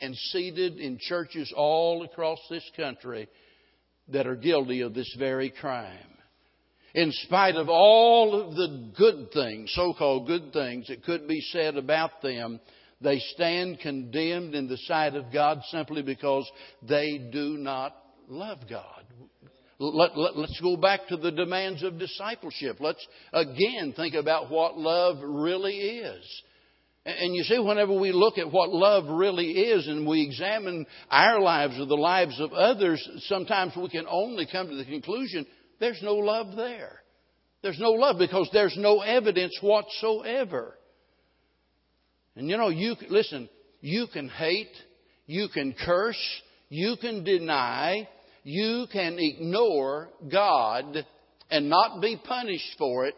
and 0.03 0.15
seated 0.15 0.79
in 0.79 0.99
churches 1.01 1.51
all 1.57 2.05
across 2.05 2.41
this 2.51 2.69
country 2.77 3.29
that 4.09 4.27
are 4.27 4.37
guilty 4.37 4.83
of 4.83 4.93
this 4.93 5.15
very 5.19 5.49
crime 5.49 6.11
in 6.95 7.13
spite 7.13 7.55
of 7.57 7.69
all 7.69 8.35
of 8.35 8.57
the 8.57 8.91
good 8.97 9.31
things, 9.33 9.73
so 9.75 9.95
called 9.95 10.27
good 10.27 10.53
things 10.53 10.89
that 10.89 11.05
could 11.05 11.29
be 11.29 11.41
said 11.53 11.77
about 11.77 12.21
them, 12.23 12.61
they 13.01 13.19
stand 13.35 13.79
condemned 13.81 14.55
in 14.55 14.69
the 14.69 14.77
sight 14.77 15.15
of 15.15 15.33
God 15.33 15.61
simply 15.71 16.03
because 16.03 16.51
they 16.83 17.19
do 17.33 17.57
not 17.57 17.97
love 18.29 18.59
God. 18.69 19.05
Let, 19.83 20.11
us 20.11 20.33
let, 20.37 20.51
go 20.63 20.77
back 20.77 21.09
to 21.09 21.17
the 21.17 21.31
demands 21.31 21.83
of 21.83 21.99
discipleship. 21.99 22.77
Let's 22.81 23.05
again 23.33 23.95
think 23.97 24.15
about 24.15 24.51
what 24.51 24.77
love 24.77 25.17
really 25.23 25.77
is. 25.77 26.43
And 27.07 27.35
you 27.35 27.45
see, 27.45 27.59
whenever 27.59 27.99
we 27.99 28.13
look 28.13 28.37
at 28.37 28.53
what 28.53 28.69
love 28.69 29.05
really 29.09 29.53
is 29.53 29.89
and 29.89 30.07
we 30.07 30.23
examine 30.23 30.87
our 31.11 31.41
lives 31.41 31.81
or 31.81 31.87
the 31.87 31.95
lives 31.95 32.39
of 32.39 32.53
others, 32.53 33.03
sometimes 33.21 33.73
we 33.75 33.89
can 33.89 34.05
only 34.07 34.47
come 34.51 34.69
to 34.69 34.77
the 34.77 34.85
conclusion 34.85 35.47
there's 35.81 36.01
no 36.03 36.17
love 36.17 36.57
there. 36.57 37.01
There's 37.63 37.81
no 37.81 37.93
love 37.93 38.17
because 38.19 38.51
there's 38.53 38.77
no 38.77 39.01
evidence 39.01 39.59
whatsoever. 39.63 40.77
And 42.37 42.49
you 42.51 42.59
know, 42.59 42.69
you 42.69 42.97
listen, 43.09 43.49
you 43.81 44.07
can 44.13 44.29
hate, 44.29 44.73
you 45.27 45.49
can 45.53 45.75
curse, 45.85 46.21
you 46.69 46.97
can 47.01 47.25
deny, 47.25 48.09
you 48.43 48.87
can 48.93 49.19
ignore 49.19 50.09
God 50.31 51.05
and 51.51 51.69
not 51.69 52.01
be 52.01 52.21
punished 52.23 52.77
for 52.79 53.07
it 53.07 53.17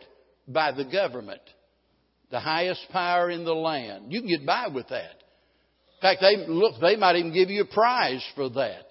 by 0.48 0.72
the 0.72 0.84
government, 0.84 1.42
the 2.30 2.40
highest 2.40 2.86
power 2.90 3.30
in 3.30 3.44
the 3.44 3.54
land. 3.54 4.12
You 4.12 4.20
can 4.20 4.28
get 4.28 4.46
by 4.46 4.68
with 4.68 4.88
that. 4.88 5.22
In 5.96 6.00
fact, 6.00 6.20
they 6.20 6.46
look, 6.48 6.80
they 6.80 6.96
might 6.96 7.16
even 7.16 7.32
give 7.32 7.50
you 7.50 7.62
a 7.62 7.74
prize 7.74 8.24
for 8.34 8.48
that. 8.50 8.86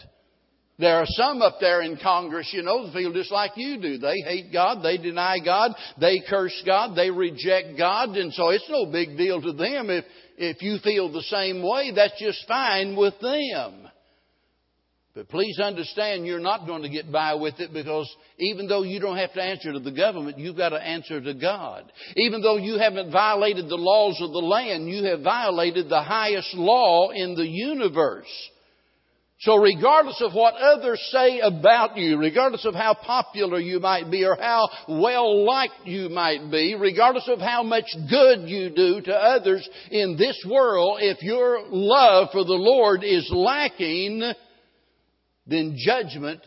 There 0.80 0.98
are 0.98 1.06
some 1.06 1.44
up 1.44 1.58
there 1.60 1.84
in 1.84 1.98
Congress, 2.02 2.50
you 2.52 2.64
know, 2.64 2.86
that 2.86 2.94
feel 2.94 3.14
just 3.14 3.32
like 3.32 3.52
you 3.56 3.80
do. 3.80 3.98
They 4.00 4.20
hate 4.22 4.52
God, 4.52 4.82
they 4.82 4.98
deny 4.98 5.38
God, 5.44 5.74
they 6.00 6.24
curse 6.28 6.60
God, 6.66 6.96
they 6.96 7.12
reject 7.12 7.78
God, 7.78 8.18
and 8.18 8.34
so 8.34 8.50
it's 8.50 8.68
no 8.68 8.92
big 8.92 9.16
deal 9.16 9.40
to 9.42 9.54
them 9.54 9.92
if, 9.92 10.06
if 10.38 10.62
you 10.64 10.78
feel 10.84 11.12
the 11.12 11.22
same 11.24 11.62
way. 11.62 11.92
That's 11.94 12.20
just 12.20 12.48
fine 12.48 12.96
with 12.96 13.14
them. 13.20 13.91
But 15.14 15.28
please 15.28 15.60
understand 15.60 16.26
you're 16.26 16.40
not 16.40 16.66
going 16.66 16.84
to 16.84 16.90
get 16.90 17.12
by 17.12 17.34
with 17.34 17.60
it 17.60 17.74
because 17.74 18.10
even 18.40 18.68
though 18.68 18.84
you 18.84 19.02
don't 19.02 19.18
have 19.18 19.34
to 19.34 19.42
answer 19.42 19.74
to 19.74 19.80
the 19.80 19.92
government, 19.92 20.40
you've 20.40 20.56
got 20.56 20.70
to 20.70 20.82
answer 20.82 21.20
to 21.20 21.34
God. 21.34 21.92
Even 22.16 22.42
though 22.42 22.56
you 22.56 22.80
haven't 22.80 23.12
violated 23.12 23.68
the 23.68 23.76
laws 23.76 24.18
of 24.22 24.32
the 24.32 24.40
land, 24.40 24.88
you 24.88 25.04
have 25.06 25.22
violated 25.22 25.90
the 25.90 26.02
highest 26.02 26.54
law 26.54 27.10
in 27.10 27.36
the 27.36 27.46
universe. 27.46 28.30
So 29.42 29.58
regardless 29.58 30.22
of 30.22 30.34
what 30.34 30.54
others 30.54 31.02
say 31.12 31.40
about 31.40 31.98
you, 31.98 32.18
regardless 32.18 32.64
of 32.64 32.76
how 32.76 32.94
popular 32.94 33.60
you 33.60 33.80
might 33.80 34.10
be 34.10 34.24
or 34.24 34.38
how 34.40 34.70
well 34.88 35.44
liked 35.44 35.86
you 35.86 36.10
might 36.10 36.52
be, 36.52 36.76
regardless 36.76 37.28
of 37.28 37.40
how 37.40 37.64
much 37.64 37.88
good 38.10 38.48
you 38.48 38.70
do 38.70 39.02
to 39.02 39.14
others 39.14 39.68
in 39.90 40.16
this 40.16 40.42
world, 40.48 41.00
if 41.02 41.22
your 41.22 41.64
love 41.70 42.30
for 42.32 42.46
the 42.46 42.54
Lord 42.54 43.04
is 43.04 43.30
lacking, 43.34 44.32
then 45.48 45.76
judgment 45.78 46.42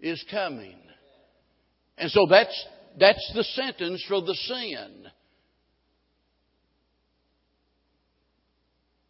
is 0.00 0.24
coming. 0.30 0.76
And 1.96 2.10
so 2.10 2.26
that's, 2.30 2.66
that's 2.98 3.32
the 3.34 3.44
sentence 3.44 4.04
for 4.08 4.20
the 4.20 4.34
sin. 4.34 5.08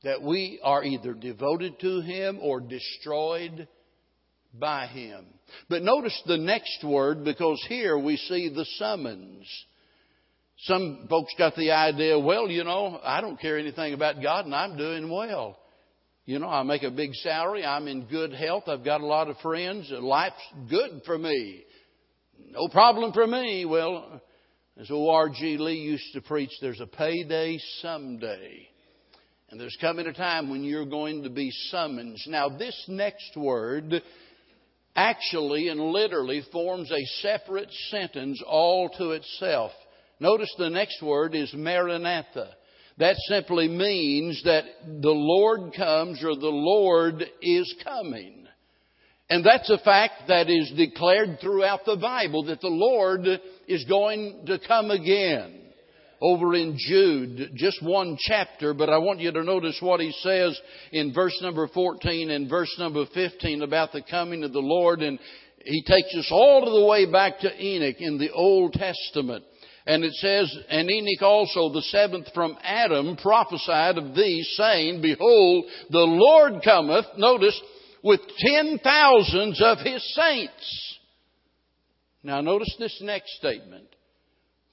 that 0.05 0.23
we 0.23 0.61
are 0.63 0.85
either 0.85 1.13
devoted 1.13 1.79
to 1.81 2.01
Him 2.01 2.39
or 2.41 2.61
destroyed 2.61 3.69
by 4.55 4.87
Him. 4.87 5.27
But 5.69 5.83
notice 5.83 6.21
the 6.27 6.39
next 6.39 6.85
word 6.85 7.25
because 7.25 7.65
here 7.69 7.99
we 7.99 8.17
see 8.17 8.49
the 8.49 8.67
summons. 8.79 9.47
Some 10.61 11.07
folks 11.09 11.33
got 11.39 11.55
the 11.57 11.73
idea, 11.73 12.19
well, 12.19 12.49
you 12.49 12.65
know, 12.65 12.99
I 13.03 13.21
don't 13.21 13.41
care 13.41 13.59
anything 13.59 13.95
about 13.95 14.23
God 14.23 14.45
and 14.45 14.55
I'm 14.55 14.77
doing 14.77 15.11
well. 15.11 15.59
You 16.29 16.39
know, 16.39 16.51
I 16.51 16.63
make 16.63 16.83
a 16.83 16.91
big 16.91 17.15
salary. 17.15 17.65
I'm 17.65 17.89
in 17.89 18.05
good 18.05 18.35
health. 18.35 18.65
I've 18.67 18.85
got 18.85 19.01
a 19.01 19.07
lot 19.07 19.31
of 19.31 19.39
friends. 19.39 19.91
Life's 19.91 20.37
good 20.69 21.01
for 21.07 21.17
me. 21.17 21.65
No 22.51 22.69
problem 22.69 23.15
for 23.15 23.27
me. 23.27 23.65
Well, 23.65 24.21
as 24.79 24.91
O.R.G. 24.91 25.57
Lee 25.57 25.77
used 25.77 26.13
to 26.13 26.21
preach, 26.21 26.51
there's 26.61 26.83
a 26.83 26.87
payday 26.87 27.59
someday. 27.81 28.69
And 29.49 29.59
there's 29.59 29.79
coming 29.81 30.07
a 30.07 30.13
time 30.13 30.51
when 30.51 30.65
you're 30.65 30.85
going 30.85 31.23
to 31.23 31.31
be 31.31 31.51
summoned. 31.71 32.19
Now, 32.27 32.51
this 32.51 32.79
next 32.89 33.35
word 33.35 34.03
actually 34.95 35.69
and 35.69 35.81
literally 35.81 36.43
forms 36.53 36.93
a 36.93 37.23
separate 37.23 37.73
sentence 37.89 38.43
all 38.47 38.91
to 38.99 39.13
itself. 39.13 39.73
Notice 40.21 40.55
the 40.59 40.69
next 40.69 41.01
word 41.01 41.35
is 41.35 41.55
Maranatha. 41.55 42.51
That 42.99 43.17
simply 43.29 43.69
means 43.69 44.43
that 44.45 44.65
the 44.85 45.11
Lord 45.11 45.73
comes 45.77 46.23
or 46.23 46.35
the 46.35 46.49
Lord 46.49 47.25
is 47.41 47.73
coming. 47.85 48.47
And 49.31 49.45
that's 49.45 49.71
a 49.71 49.79
fact 49.79 50.29
that 50.29 50.49
is 50.49 50.73
declared 50.77 51.39
throughout 51.41 51.85
the 51.85 51.97
Bible 51.97 52.45
that 52.45 52.61
the 52.61 52.69
Lord 52.69 53.27
is 53.69 53.85
going 53.85 54.45
to 54.47 54.59
come 54.67 54.91
again. 54.91 55.55
Over 56.21 56.57
in 56.57 56.77
Jude, 56.77 57.53
just 57.55 57.81
one 57.81 58.19
chapter, 58.19 58.75
but 58.75 58.91
I 58.91 58.99
want 58.99 59.21
you 59.21 59.31
to 59.31 59.45
notice 59.45 59.79
what 59.81 60.01
he 60.01 60.11
says 60.21 60.61
in 60.91 61.15
verse 61.15 61.39
number 61.41 61.69
14 61.69 62.31
and 62.31 62.51
verse 62.51 62.75
number 62.77 63.05
15 63.15 63.63
about 63.63 63.93
the 63.93 64.03
coming 64.03 64.43
of 64.43 64.53
the 64.53 64.59
Lord. 64.59 65.01
And 65.01 65.21
he 65.65 65.85
takes 65.85 66.13
us 66.17 66.29
all 66.33 66.81
the 66.81 66.87
way 66.89 67.09
back 67.09 67.39
to 67.41 67.65
Enoch 67.65 68.01
in 68.01 68.19
the 68.19 68.33
Old 68.33 68.73
Testament. 68.73 69.45
And 69.89 70.05
it 70.05 70.13
says, 70.17 70.55
And 70.69 70.91
Enoch 70.91 71.23
also, 71.23 71.73
the 71.73 71.81
seventh 71.81 72.27
from 72.35 72.59
Adam, 72.63 73.17
prophesied 73.17 73.97
of 73.97 74.15
thee, 74.15 74.47
saying, 74.53 75.01
Behold, 75.01 75.65
the 75.89 76.01
Lord 76.01 76.61
cometh, 76.63 77.07
notice, 77.17 77.59
with 78.05 78.21
ten 78.37 78.79
thousands 78.85 79.63
of 79.65 79.79
his 79.79 80.15
saints. 80.15 80.99
Now 82.23 82.43
notice 82.43 82.77
this 82.79 83.01
next 83.03 83.35
statement. 83.37 83.87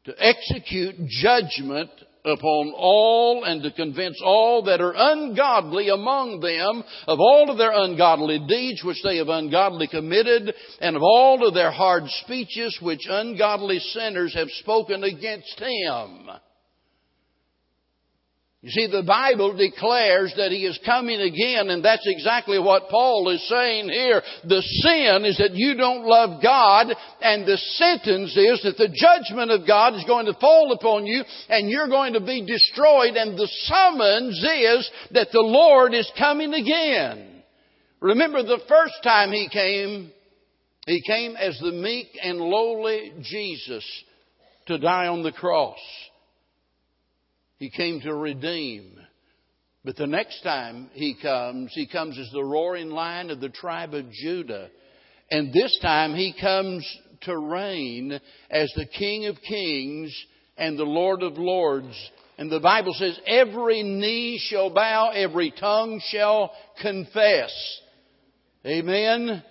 To 0.03 0.13
execute 0.19 0.95
judgment 1.07 1.91
upon 2.25 2.73
all 2.75 3.43
and 3.45 3.63
to 3.63 3.71
convince 3.71 4.19
all 4.23 4.63
that 4.63 4.81
are 4.81 4.93
ungodly 4.95 5.89
among 5.89 6.39
them 6.39 6.83
of 7.07 7.19
all 7.19 7.49
of 7.49 7.57
their 7.57 7.71
ungodly 7.71 8.39
deeds 8.47 8.83
which 8.83 9.01
they 9.03 9.17
have 9.17 9.29
ungodly 9.29 9.87
committed 9.87 10.53
and 10.81 10.95
of 10.95 11.03
all 11.03 11.47
of 11.47 11.53
their 11.53 11.71
hard 11.71 12.03
speeches 12.23 12.77
which 12.81 13.07
ungodly 13.09 13.79
sinners 13.79 14.33
have 14.33 14.49
spoken 14.49 15.03
against 15.03 15.59
him. 15.59 16.29
You 18.65 18.71
see, 18.71 18.87
the 18.87 19.03
Bible 19.03 19.55
declares 19.55 20.33
that 20.37 20.49
He 20.49 20.65
is 20.65 20.79
coming 20.83 21.21
again, 21.21 21.69
and 21.69 21.85
that's 21.85 22.07
exactly 22.07 22.57
what 22.57 22.89
Paul 22.89 23.29
is 23.29 23.47
saying 23.47 23.89
here. 23.89 24.23
The 24.43 24.63
sin 24.63 25.23
is 25.23 25.37
that 25.37 25.53
you 25.53 25.75
don't 25.77 26.07
love 26.07 26.41
God, 26.41 26.87
and 27.21 27.45
the 27.45 27.57
sentence 27.57 28.35
is 28.35 28.63
that 28.63 28.77
the 28.79 28.89
judgment 28.89 29.51
of 29.51 29.67
God 29.67 29.93
is 29.93 30.03
going 30.05 30.25
to 30.25 30.33
fall 30.41 30.71
upon 30.71 31.05
you, 31.05 31.21
and 31.47 31.69
you're 31.69 31.89
going 31.89 32.13
to 32.13 32.19
be 32.19 32.43
destroyed, 32.43 33.13
and 33.13 33.37
the 33.37 33.47
summons 33.65 34.39
is 34.39 34.89
that 35.11 35.27
the 35.31 35.41
Lord 35.41 35.93
is 35.93 36.11
coming 36.17 36.55
again. 36.55 37.43
Remember 37.99 38.41
the 38.41 38.63
first 38.67 38.95
time 39.03 39.31
He 39.31 39.47
came, 39.47 40.11
He 40.87 41.03
came 41.05 41.35
as 41.35 41.59
the 41.59 41.71
meek 41.71 42.07
and 42.19 42.39
lowly 42.39 43.13
Jesus 43.21 43.85
to 44.65 44.79
die 44.79 45.05
on 45.05 45.21
the 45.21 45.31
cross. 45.31 45.77
He 47.57 47.69
came 47.69 48.01
to 48.01 48.13
redeem. 48.13 48.99
But 49.83 49.95
the 49.95 50.07
next 50.07 50.41
time 50.41 50.89
he 50.93 51.15
comes, 51.21 51.71
he 51.73 51.87
comes 51.87 52.17
as 52.17 52.29
the 52.31 52.43
roaring 52.43 52.89
lion 52.89 53.29
of 53.29 53.39
the 53.39 53.49
tribe 53.49 53.93
of 53.93 54.11
Judah. 54.11 54.69
And 55.29 55.53
this 55.53 55.77
time 55.81 56.15
he 56.15 56.33
comes 56.39 56.85
to 57.21 57.37
reign 57.37 58.19
as 58.49 58.71
the 58.75 58.85
King 58.85 59.27
of 59.27 59.37
kings 59.47 60.15
and 60.57 60.77
the 60.77 60.83
Lord 60.83 61.23
of 61.23 61.37
lords. 61.37 61.95
And 62.37 62.51
the 62.51 62.59
Bible 62.59 62.93
says, 62.93 63.19
every 63.25 63.83
knee 63.83 64.39
shall 64.49 64.69
bow, 64.69 65.11
every 65.11 65.51
tongue 65.51 66.01
shall 66.09 66.51
confess. 66.81 67.51
Amen. 68.65 69.43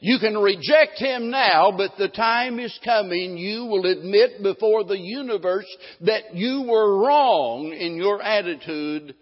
You 0.00 0.18
can 0.20 0.38
reject 0.38 0.98
him 0.98 1.30
now, 1.30 1.72
but 1.76 1.92
the 1.98 2.08
time 2.08 2.60
is 2.60 2.78
coming 2.84 3.36
you 3.36 3.64
will 3.64 3.86
admit 3.86 4.42
before 4.42 4.84
the 4.84 4.98
universe 4.98 5.66
that 6.02 6.34
you 6.34 6.62
were 6.68 7.04
wrong 7.04 7.72
in 7.72 7.96
your 7.96 8.22
attitude 8.22 9.14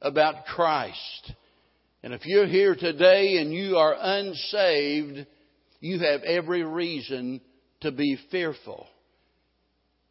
about 0.00 0.46
Christ. 0.46 1.32
And 2.02 2.14
if 2.14 2.24
you're 2.24 2.46
here 2.46 2.76
today 2.76 3.38
and 3.38 3.52
you 3.52 3.76
are 3.76 3.96
unsaved, 3.98 5.26
you 5.80 5.98
have 5.98 6.22
every 6.22 6.62
reason 6.62 7.40
to 7.80 7.90
be 7.90 8.16
fearful. 8.30 8.86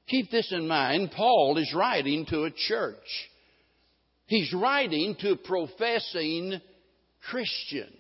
Keep 0.10 0.32
this 0.32 0.52
in 0.52 0.68
mind. 0.68 1.12
Paul 1.16 1.58
is 1.58 1.74
writing 1.74 2.26
to 2.28 2.44
a 2.44 2.52
church. 2.52 2.98
He's 4.26 4.54
writing 4.54 5.16
to 5.22 5.38
professing 5.38 6.60
Christians. 7.30 7.99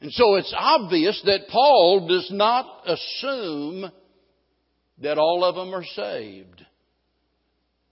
And 0.00 0.12
so 0.12 0.36
it's 0.36 0.54
obvious 0.56 1.20
that 1.24 1.48
Paul 1.50 2.06
does 2.08 2.28
not 2.30 2.66
assume 2.86 3.90
that 5.02 5.18
all 5.18 5.44
of 5.44 5.56
them 5.56 5.74
are 5.74 5.84
saved. 5.84 6.64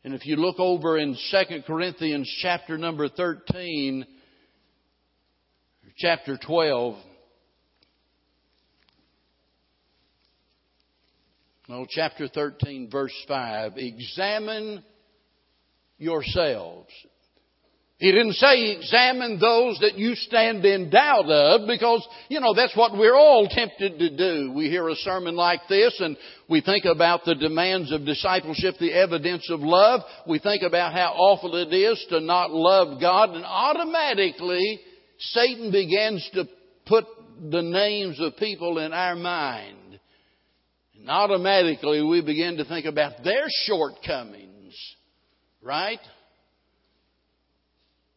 And 0.04 0.14
if 0.14 0.24
you 0.24 0.36
look 0.36 0.60
over 0.60 0.98
in 0.98 1.16
2 1.32 1.62
Corinthians 1.66 2.32
chapter 2.40 2.78
number 2.78 3.08
13, 3.08 4.06
chapter 5.96 6.38
12, 6.38 6.94
no, 11.68 11.86
chapter 11.90 12.28
13, 12.28 12.88
verse 12.88 13.14
5, 13.26 13.72
examine 13.78 14.84
yourselves. 15.98 16.90
He 17.98 18.12
didn't 18.12 18.34
say 18.34 18.72
examine 18.72 19.38
those 19.40 19.78
that 19.80 19.96
you 19.96 20.14
stand 20.16 20.62
in 20.66 20.90
doubt 20.90 21.30
of 21.30 21.66
because, 21.66 22.06
you 22.28 22.40
know, 22.40 22.52
that's 22.54 22.76
what 22.76 22.92
we're 22.92 23.16
all 23.16 23.48
tempted 23.48 23.98
to 23.98 24.14
do. 24.14 24.52
We 24.52 24.68
hear 24.68 24.86
a 24.90 24.94
sermon 24.96 25.34
like 25.34 25.60
this 25.66 25.98
and 26.00 26.14
we 26.46 26.60
think 26.60 26.84
about 26.84 27.24
the 27.24 27.34
demands 27.34 27.90
of 27.92 28.04
discipleship, 28.04 28.74
the 28.78 28.92
evidence 28.92 29.48
of 29.50 29.60
love. 29.60 30.02
We 30.28 30.38
think 30.38 30.62
about 30.62 30.92
how 30.92 31.14
awful 31.16 31.56
it 31.56 31.74
is 31.74 32.04
to 32.10 32.20
not 32.20 32.50
love 32.50 33.00
God 33.00 33.30
and 33.30 33.46
automatically 33.46 34.78
Satan 35.18 35.72
begins 35.72 36.28
to 36.34 36.44
put 36.84 37.06
the 37.50 37.62
names 37.62 38.20
of 38.20 38.36
people 38.36 38.78
in 38.78 38.92
our 38.92 39.16
mind. 39.16 40.00
And 40.98 41.08
automatically 41.08 42.02
we 42.02 42.20
begin 42.20 42.58
to 42.58 42.66
think 42.66 42.84
about 42.84 43.24
their 43.24 43.46
shortcomings. 43.64 44.74
Right? 45.62 45.98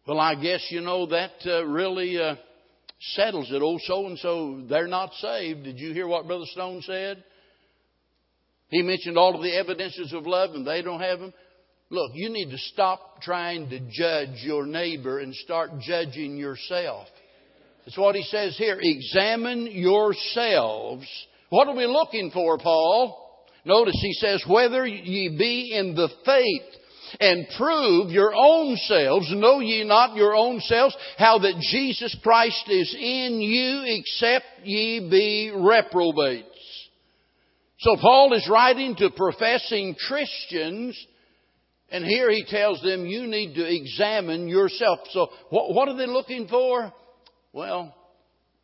Well, 0.09 0.19
I 0.19 0.33
guess, 0.33 0.65
you 0.71 0.81
know, 0.81 1.05
that 1.05 1.33
uh, 1.45 1.63
really 1.67 2.19
uh, 2.19 2.33
settles 3.11 3.51
it. 3.51 3.61
Oh, 3.63 3.77
so 3.83 4.07
and 4.07 4.17
so, 4.17 4.63
they're 4.67 4.87
not 4.87 5.13
saved. 5.13 5.63
Did 5.63 5.77
you 5.79 5.93
hear 5.93 6.07
what 6.07 6.25
Brother 6.25 6.47
Stone 6.47 6.81
said? 6.81 7.23
He 8.69 8.81
mentioned 8.81 9.19
all 9.19 9.35
of 9.35 9.43
the 9.43 9.55
evidences 9.55 10.11
of 10.11 10.25
love 10.25 10.55
and 10.55 10.65
they 10.65 10.81
don't 10.81 10.99
have 10.99 11.19
them. 11.19 11.31
Look, 11.91 12.13
you 12.15 12.31
need 12.31 12.49
to 12.49 12.57
stop 12.57 13.21
trying 13.21 13.69
to 13.69 13.81
judge 13.91 14.41
your 14.41 14.65
neighbor 14.65 15.19
and 15.19 15.35
start 15.35 15.69
judging 15.81 16.37
yourself. 16.37 17.05
That's 17.85 17.95
what 17.95 18.15
he 18.15 18.23
says 18.23 18.57
here. 18.57 18.79
Examine 18.81 19.67
yourselves. 19.67 21.05
What 21.51 21.67
are 21.67 21.75
we 21.75 21.85
looking 21.85 22.31
for, 22.31 22.57
Paul? 22.57 23.45
Notice 23.63 23.99
he 24.01 24.13
says, 24.13 24.43
whether 24.49 24.87
ye 24.87 25.37
be 25.37 25.77
in 25.77 25.93
the 25.93 26.09
faith 26.25 26.79
and 27.19 27.47
prove 27.57 28.11
your 28.11 28.33
own 28.35 28.75
selves. 28.77 29.31
Know 29.33 29.59
ye 29.59 29.83
not 29.83 30.15
your 30.15 30.35
own 30.35 30.59
selves 30.61 30.95
how 31.17 31.39
that 31.39 31.59
Jesus 31.71 32.15
Christ 32.21 32.65
is 32.67 32.95
in 32.97 33.41
you 33.41 33.83
except 33.85 34.45
ye 34.63 35.09
be 35.09 35.51
reprobates. 35.55 36.47
So 37.79 37.95
Paul 37.95 38.33
is 38.33 38.47
writing 38.49 38.95
to 38.97 39.09
professing 39.09 39.95
Christians 40.07 40.97
and 41.91 42.05
here 42.05 42.29
he 42.29 42.45
tells 42.47 42.81
them 42.81 43.05
you 43.05 43.25
need 43.27 43.55
to 43.55 43.65
examine 43.65 44.47
yourself. 44.47 44.99
So 45.11 45.29
what, 45.49 45.89
are 45.89 45.95
they 45.95 46.05
looking 46.05 46.47
for? 46.47 46.93
Well, 47.51 47.95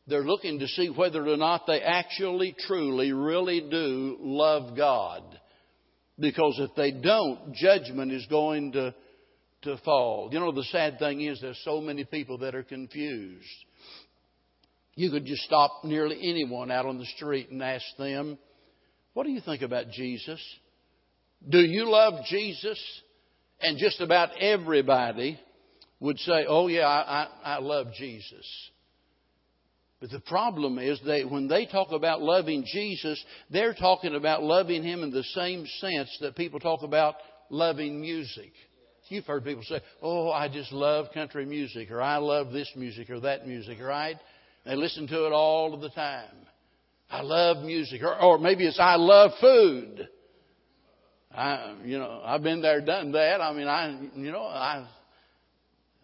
they're 0.08 0.24
looking 0.24 0.60
to 0.60 0.68
see 0.68 0.90
whether 0.90 1.28
or 1.28 1.38
not 1.38 1.64
they 1.66 1.82
actually, 1.82 2.56
truly, 2.68 3.12
really 3.12 3.62
do 3.62 4.18
love 4.20 4.78
God. 4.78 5.24
Because 6.18 6.58
if 6.60 6.72
they 6.76 6.92
don't, 6.92 7.54
judgment 7.54 8.12
is 8.12 8.26
going 8.28 8.72
to, 8.74 8.96
to 9.64 9.78
fall. 9.84 10.30
You 10.32 10.40
know, 10.40 10.52
the 10.52 10.64
sad 10.64 10.98
thing 10.98 11.22
is 11.22 11.42
there's 11.42 11.62
so 11.66 11.82
many 11.82 12.06
people 12.06 12.38
that 12.40 12.56
are 12.56 12.64
confused. 12.64 13.46
You 14.96 15.12
could 15.12 15.26
just 15.26 15.44
stop 15.44 15.84
nearly 15.84 16.18
anyone 16.22 16.72
out 16.72 16.86
on 16.86 16.98
the 16.98 17.06
street 17.18 17.50
and 17.50 17.62
ask 17.62 17.86
them, 17.98 18.38
What 19.14 19.26
do 19.26 19.32
you 19.32 19.42
think 19.42 19.62
about 19.62 19.90
Jesus? 19.92 20.42
Do 21.48 21.60
you 21.60 21.90
love 21.92 22.14
Jesus? 22.30 22.80
And 23.60 23.78
just 23.78 24.00
about 24.00 24.30
everybody 24.40 25.40
would 26.00 26.18
say, 26.20 26.46
Oh, 26.48 26.68
yeah, 26.68 26.88
I, 26.88 27.28
I, 27.44 27.56
I 27.56 27.60
love 27.60 27.88
Jesus. 27.98 28.46
But 30.02 30.12
the 30.12 30.20
problem 30.20 30.78
is 30.78 31.00
that 31.06 31.30
when 31.30 31.48
they 31.48 31.66
talk 31.66 31.92
about 31.92 32.22
loving 32.22 32.66
Jesus, 32.66 33.24
they're 33.50 33.74
talking 33.74 34.16
about 34.16 34.44
loving 34.44 34.84
Him 34.84 35.04
in 35.04 35.12
the 35.12 35.24
same 35.24 35.66
sense 35.80 36.16
that 36.22 36.36
people 36.36 36.60
talk 36.60 36.84
about 36.84 37.16
loving 37.50 38.02
music. 38.02 38.52
You've 39.08 39.26
heard 39.26 39.46
people 39.46 39.64
say, 39.64 39.82
Oh, 40.02 40.32
I 40.32 40.50
just 40.50 40.72
love 40.72 41.08
country 41.14 41.46
music, 41.46 41.92
or 41.92 42.02
I 42.02 42.18
love 42.18 42.52
this 42.52 42.70
music, 42.76 43.10
or 43.10 43.20
that 43.22 43.48
music, 43.48 43.80
right? 43.80 44.18
They 44.66 44.76
listen 44.76 45.08
to 45.08 45.28
it 45.28 45.32
all 45.32 45.74
of 45.74 45.82
the 45.82 45.90
time. 45.90 46.36
I 47.10 47.22
love 47.22 47.64
music, 47.64 48.02
or, 48.02 48.20
or 48.20 48.40
maybe 48.40 48.66
it's 48.66 48.80
I 48.80 48.96
love 48.96 49.32
food. 49.40 50.10
I, 51.32 51.76
you 51.84 52.00
know, 52.00 52.22
I've 52.26 52.42
been 52.42 52.62
there, 52.62 52.82
done 52.82 53.12
that. 53.12 53.42
I 53.42 53.54
mean, 53.54 53.68
I, 53.68 54.00
you 54.16 54.32
know, 54.32 54.44
I, 54.44 54.88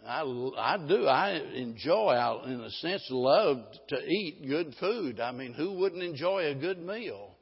I, 0.07 0.21
I 0.57 0.77
do. 0.87 1.05
I 1.05 1.31
enjoy, 1.53 2.11
I, 2.11 2.45
in 2.47 2.61
a 2.61 2.69
sense, 2.69 3.05
love 3.09 3.59
to 3.89 3.97
eat 3.97 4.47
good 4.47 4.73
food. 4.79 5.19
I 5.19 5.31
mean, 5.31 5.53
who 5.53 5.73
wouldn't 5.73 6.01
enjoy 6.01 6.45
a 6.45 6.55
good 6.55 6.79
meal? 6.79 7.35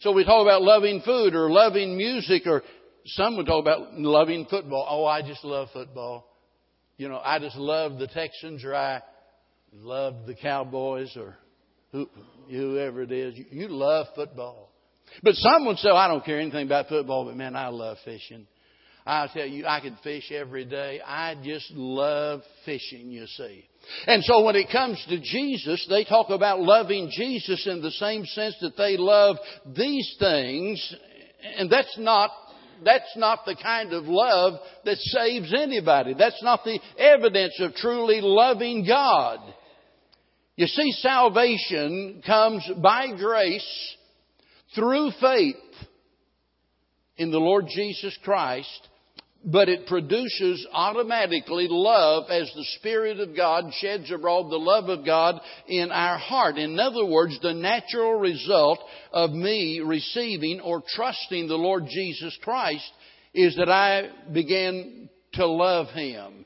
So 0.00 0.12
we 0.12 0.24
talk 0.24 0.42
about 0.42 0.62
loving 0.62 1.02
food 1.02 1.34
or 1.34 1.50
loving 1.50 1.96
music, 1.96 2.42
or 2.46 2.62
some 3.06 3.36
would 3.36 3.46
talk 3.46 3.62
about 3.62 3.94
loving 3.98 4.46
football. 4.48 4.86
Oh, 4.88 5.04
I 5.04 5.22
just 5.22 5.44
love 5.44 5.68
football. 5.72 6.26
You 6.96 7.08
know, 7.08 7.20
I 7.22 7.38
just 7.38 7.56
love 7.56 7.98
the 7.98 8.06
Texans, 8.08 8.64
or 8.64 8.74
I 8.74 9.02
love 9.72 10.26
the 10.26 10.34
Cowboys, 10.34 11.16
or 11.16 11.36
who, 11.92 12.08
whoever 12.50 13.02
it 13.02 13.12
is. 13.12 13.38
You 13.50 13.68
love 13.68 14.06
football. 14.14 14.70
But 15.22 15.34
some 15.34 15.66
would 15.66 15.78
say, 15.78 15.88
oh, 15.90 15.96
I 15.96 16.08
don't 16.08 16.24
care 16.24 16.40
anything 16.40 16.66
about 16.66 16.88
football, 16.88 17.24
but 17.24 17.36
man, 17.36 17.56
I 17.56 17.68
love 17.68 17.96
fishing. 18.04 18.46
I'll 19.10 19.28
tell 19.28 19.46
you, 19.46 19.66
I 19.66 19.80
could 19.80 19.96
fish 20.04 20.30
every 20.30 20.64
day. 20.64 21.00
I 21.04 21.34
just 21.42 21.68
love 21.72 22.42
fishing, 22.64 23.10
you 23.10 23.26
see. 23.26 23.64
And 24.06 24.22
so 24.22 24.44
when 24.44 24.54
it 24.54 24.70
comes 24.70 25.04
to 25.08 25.18
Jesus, 25.18 25.84
they 25.90 26.04
talk 26.04 26.30
about 26.30 26.60
loving 26.60 27.10
Jesus 27.12 27.66
in 27.66 27.82
the 27.82 27.90
same 27.90 28.24
sense 28.24 28.54
that 28.60 28.76
they 28.76 28.96
love 28.96 29.36
these 29.74 30.14
things. 30.20 30.94
And 31.56 31.68
that's 31.68 31.98
not, 31.98 32.30
that's 32.84 33.16
not 33.16 33.40
the 33.46 33.56
kind 33.60 33.92
of 33.92 34.04
love 34.06 34.60
that 34.84 34.98
saves 34.98 35.52
anybody. 35.58 36.14
That's 36.16 36.42
not 36.44 36.62
the 36.62 36.78
evidence 36.96 37.58
of 37.58 37.74
truly 37.74 38.20
loving 38.20 38.86
God. 38.86 39.40
You 40.54 40.68
see, 40.68 40.92
salvation 40.92 42.22
comes 42.24 42.64
by 42.80 43.08
grace 43.18 43.96
through 44.76 45.10
faith 45.20 45.56
in 47.16 47.32
the 47.32 47.38
Lord 47.38 47.66
Jesus 47.68 48.16
Christ, 48.22 48.88
but 49.44 49.68
it 49.70 49.86
produces 49.86 50.66
automatically 50.72 51.66
love 51.70 52.24
as 52.30 52.52
the 52.54 52.64
Spirit 52.78 53.20
of 53.20 53.34
God 53.34 53.72
sheds 53.78 54.10
abroad 54.10 54.50
the 54.50 54.56
love 54.56 54.88
of 54.90 55.04
God 55.04 55.40
in 55.66 55.90
our 55.90 56.18
heart. 56.18 56.58
In 56.58 56.78
other 56.78 57.06
words, 57.06 57.38
the 57.40 57.54
natural 57.54 58.18
result 58.18 58.80
of 59.12 59.30
me 59.30 59.80
receiving 59.80 60.60
or 60.60 60.82
trusting 60.86 61.48
the 61.48 61.54
Lord 61.54 61.84
Jesus 61.88 62.36
Christ 62.42 62.90
is 63.32 63.56
that 63.56 63.70
I 63.70 64.10
begin 64.32 65.08
to 65.34 65.46
love 65.46 65.86
Him. 65.88 66.44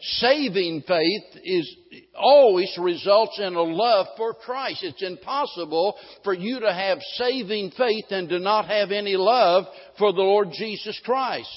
Saving 0.00 0.82
faith 0.86 1.42
is 1.44 1.76
always 2.14 2.76
results 2.78 3.38
in 3.38 3.54
a 3.54 3.62
love 3.62 4.06
for 4.18 4.34
Christ. 4.34 4.82
It's 4.82 5.02
impossible 5.02 5.96
for 6.24 6.34
you 6.34 6.60
to 6.60 6.70
have 6.70 6.98
saving 7.14 7.70
faith 7.70 8.06
and 8.10 8.28
to 8.28 8.38
not 8.38 8.66
have 8.66 8.90
any 8.90 9.16
love 9.16 9.64
for 9.98 10.12
the 10.12 10.20
Lord 10.20 10.48
Jesus 10.52 11.00
Christ. 11.06 11.48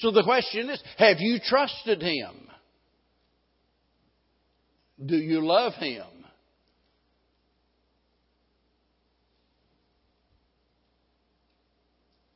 So 0.00 0.10
the 0.10 0.22
question 0.22 0.70
is, 0.70 0.82
have 0.96 1.18
you 1.20 1.38
trusted 1.44 2.00
Him? 2.02 2.48
Do 5.04 5.16
you 5.16 5.46
love 5.46 5.74
Him? 5.74 6.06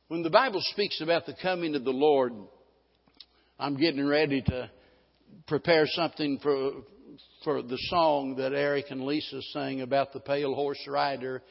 When 0.07 0.21
the 0.21 0.29
Bible 0.29 0.61
speaks 0.61 1.01
about 1.01 1.25
the 1.25 1.35
coming 1.41 1.75
of 1.75 1.83
the 1.83 1.89
Lord, 1.89 2.33
I'm 3.59 3.77
getting 3.77 4.05
ready 4.05 4.43
to 4.43 4.69
prepare 5.47 5.85
something 5.87 6.39
for 6.43 6.71
for 7.43 7.61
the 7.61 7.77
song 7.89 8.35
that 8.35 8.53
Eric 8.53 8.85
and 8.89 9.05
Lisa 9.05 9.41
sang 9.53 9.81
about 9.81 10.13
the 10.13 10.19
pale 10.19 10.53
horse 10.53 10.83
rider. 10.87 11.41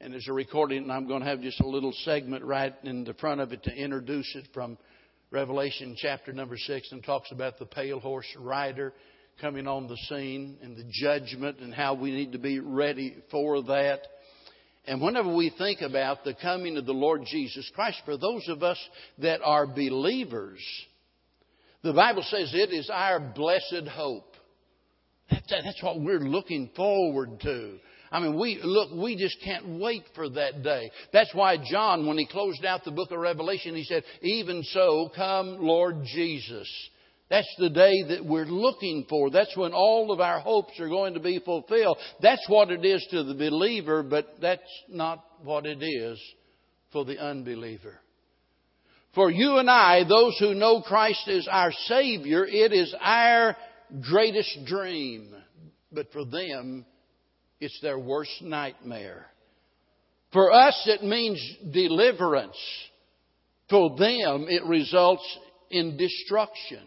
And 0.00 0.12
there's 0.12 0.28
a 0.28 0.32
recording, 0.32 0.82
and 0.82 0.92
I'm 0.92 1.06
going 1.06 1.22
to 1.22 1.28
have 1.28 1.40
just 1.40 1.60
a 1.60 1.66
little 1.66 1.92
segment 2.04 2.44
right 2.44 2.74
in 2.84 3.04
the 3.04 3.14
front 3.14 3.40
of 3.40 3.52
it 3.52 3.62
to 3.62 3.72
introduce 3.72 4.30
it 4.34 4.48
from 4.52 4.76
Revelation 5.30 5.96
chapter 5.98 6.32
number 6.32 6.56
six, 6.56 6.92
and 6.92 7.02
talks 7.02 7.32
about 7.32 7.58
the 7.58 7.66
pale 7.66 7.98
horse 7.98 8.26
rider 8.38 8.92
coming 9.40 9.66
on 9.66 9.88
the 9.88 9.96
scene 10.08 10.56
and 10.62 10.76
the 10.76 10.84
judgment 10.88 11.58
and 11.58 11.74
how 11.74 11.94
we 11.94 12.12
need 12.12 12.32
to 12.32 12.38
be 12.38 12.60
ready 12.60 13.16
for 13.30 13.62
that. 13.62 14.00
And 14.86 15.00
whenever 15.02 15.34
we 15.34 15.52
think 15.58 15.80
about 15.80 16.22
the 16.22 16.34
coming 16.40 16.76
of 16.76 16.86
the 16.86 16.92
Lord 16.92 17.22
Jesus 17.26 17.68
Christ, 17.74 18.00
for 18.04 18.16
those 18.16 18.48
of 18.48 18.62
us 18.62 18.78
that 19.18 19.40
are 19.42 19.66
believers, 19.66 20.60
the 21.82 21.92
Bible 21.92 22.22
says 22.22 22.52
it 22.54 22.72
is 22.72 22.88
our 22.88 23.18
blessed 23.18 23.88
hope. 23.90 24.32
That's 25.28 25.82
what 25.82 26.00
we're 26.00 26.20
looking 26.20 26.70
forward 26.76 27.40
to. 27.40 27.78
I 28.10 28.20
mean, 28.20 28.38
we, 28.38 28.60
look, 28.62 28.92
we 28.92 29.16
just 29.16 29.36
can't 29.44 29.80
wait 29.80 30.04
for 30.14 30.28
that 30.28 30.62
day. 30.62 30.90
That's 31.12 31.34
why 31.34 31.56
John, 31.70 32.06
when 32.06 32.18
he 32.18 32.26
closed 32.26 32.64
out 32.64 32.84
the 32.84 32.90
book 32.90 33.10
of 33.10 33.18
Revelation, 33.18 33.74
he 33.74 33.84
said, 33.84 34.04
even 34.22 34.62
so, 34.64 35.10
come 35.14 35.58
Lord 35.58 35.96
Jesus. 36.14 36.68
That's 37.28 37.52
the 37.58 37.70
day 37.70 38.04
that 38.10 38.24
we're 38.24 38.44
looking 38.44 39.06
for. 39.08 39.30
That's 39.30 39.56
when 39.56 39.72
all 39.72 40.12
of 40.12 40.20
our 40.20 40.38
hopes 40.38 40.78
are 40.78 40.88
going 40.88 41.14
to 41.14 41.20
be 41.20 41.40
fulfilled. 41.40 41.98
That's 42.22 42.48
what 42.48 42.70
it 42.70 42.84
is 42.84 43.04
to 43.10 43.24
the 43.24 43.34
believer, 43.34 44.04
but 44.04 44.36
that's 44.40 44.62
not 44.88 45.24
what 45.42 45.66
it 45.66 45.82
is 45.82 46.20
for 46.92 47.04
the 47.04 47.18
unbeliever. 47.18 47.98
For 49.16 49.30
you 49.30 49.56
and 49.56 49.68
I, 49.68 50.04
those 50.04 50.36
who 50.38 50.54
know 50.54 50.82
Christ 50.82 51.26
as 51.26 51.48
our 51.50 51.72
Savior, 51.86 52.46
it 52.46 52.72
is 52.72 52.94
our 53.00 53.56
greatest 54.08 54.66
dream. 54.66 55.34
But 55.90 56.12
for 56.12 56.24
them, 56.24 56.84
it's 57.60 57.78
their 57.80 57.98
worst 57.98 58.42
nightmare. 58.42 59.26
For 60.32 60.52
us, 60.52 60.82
it 60.86 61.02
means 61.02 61.40
deliverance. 61.72 62.58
For 63.70 63.96
them, 63.96 64.46
it 64.48 64.64
results 64.64 65.24
in 65.70 65.96
destruction. 65.96 66.82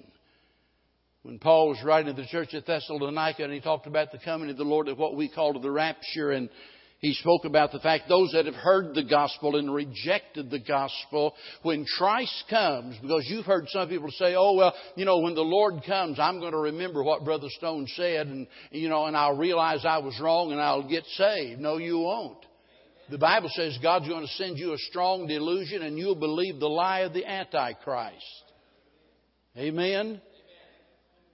When 1.24 1.40
Paul 1.40 1.70
was 1.70 1.84
writing 1.84 2.16
to 2.16 2.22
the 2.22 2.28
church 2.28 2.54
at 2.54 2.66
Thessalonica 2.66 3.44
and 3.44 3.52
he 3.52 3.60
talked 3.60 3.88
about 3.88 4.12
the 4.12 4.20
coming 4.20 4.50
of 4.50 4.58
the 4.58 4.64
Lord 4.64 4.88
of 4.88 4.98
what 4.98 5.16
we 5.16 5.28
call 5.28 5.60
the 5.60 5.72
rapture 5.72 6.32
and 6.32 6.50
he 7.00 7.14
spoke 7.14 7.46
about 7.46 7.72
the 7.72 7.80
fact 7.80 8.10
those 8.10 8.32
that 8.34 8.46
have 8.46 8.56
heard 8.56 8.94
the 8.94 9.04
gospel 9.04 9.56
and 9.56 9.74
rejected 9.74 10.50
the 10.50 10.60
gospel, 10.60 11.34
when 11.64 11.86
Christ 11.98 12.44
comes, 12.50 12.98
because 13.02 13.26
you've 13.28 13.46
heard 13.46 13.66
some 13.70 13.88
people 13.88 14.12
say, 14.12 14.36
oh, 14.36 14.54
well, 14.54 14.74
you 14.96 15.06
know, 15.06 15.20
when 15.20 15.34
the 15.34 15.42
Lord 15.42 15.76
comes, 15.88 16.20
I'm 16.20 16.42
going 16.42 16.52
to 16.52 16.58
remember 16.58 17.02
what 17.02 17.24
Brother 17.24 17.48
Stone 17.50 17.88
said 17.96 18.28
and, 18.28 18.48
you 18.72 18.90
know, 18.90 19.06
and 19.06 19.16
I'll 19.16 19.38
realize 19.38 19.86
I 19.86 20.00
was 20.00 20.20
wrong 20.22 20.52
and 20.52 20.60
I'll 20.60 20.88
get 20.88 21.06
saved. 21.16 21.62
No, 21.62 21.78
you 21.78 22.00
won't. 22.00 22.46
The 23.10 23.18
Bible 23.18 23.50
says 23.54 23.80
God's 23.82 24.08
going 24.08 24.26
to 24.26 24.34
send 24.34 24.58
you 24.58 24.74
a 24.74 24.78
strong 24.78 25.26
delusion 25.26 25.82
and 25.82 25.98
you'll 25.98 26.16
believe 26.16 26.60
the 26.60 26.68
lie 26.68 27.00
of 27.00 27.14
the 27.14 27.26
Antichrist. 27.26 28.44
Amen? 29.58 30.22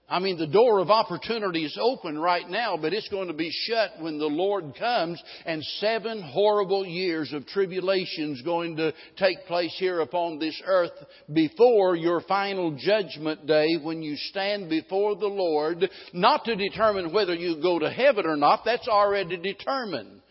I 0.08 0.20
mean, 0.20 0.38
the 0.38 0.46
door 0.46 0.80
of 0.80 0.92
opportunity 0.92 1.66
is 1.66 1.78
open 1.82 2.20
right 2.20 2.48
now, 2.48 2.78
but 2.78 2.94
it's 2.94 3.10
going 3.10 3.28
to 3.28 3.34
be 3.34 3.50
shut 3.52 3.94
when 4.00 4.20
the 4.20 4.28
Lord 4.28 4.76
comes 4.78 5.22
and 5.48 5.64
seven 5.80 6.22
horrible 6.22 6.86
years 6.86 7.34
of 7.34 7.48
tribulation 7.48 8.34
is 8.34 8.42
going 8.44 8.78
to 8.78 8.94
take 9.18 9.46
place 9.48 9.76
here 9.80 10.02
upon 10.02 10.38
this 10.38 10.62
earth 10.64 10.92
before 11.34 11.96
your 11.96 12.22
final 12.22 12.78
judgment 12.78 13.48
day 13.48 13.78
when 13.82 14.04
you 14.04 14.16
stand 14.16 14.70
before 14.70 15.16
the 15.16 15.26
Lord, 15.26 15.90
not 16.14 16.46
to 16.46 16.56
determine 16.56 17.12
whether 17.12 17.34
you 17.34 17.60
go 17.60 17.80
to 17.80 17.90
heaven 17.90 18.28
or 18.28 18.38
not, 18.38 18.62
that's 18.64 18.88
already 18.88 19.38
determined. 19.38 20.22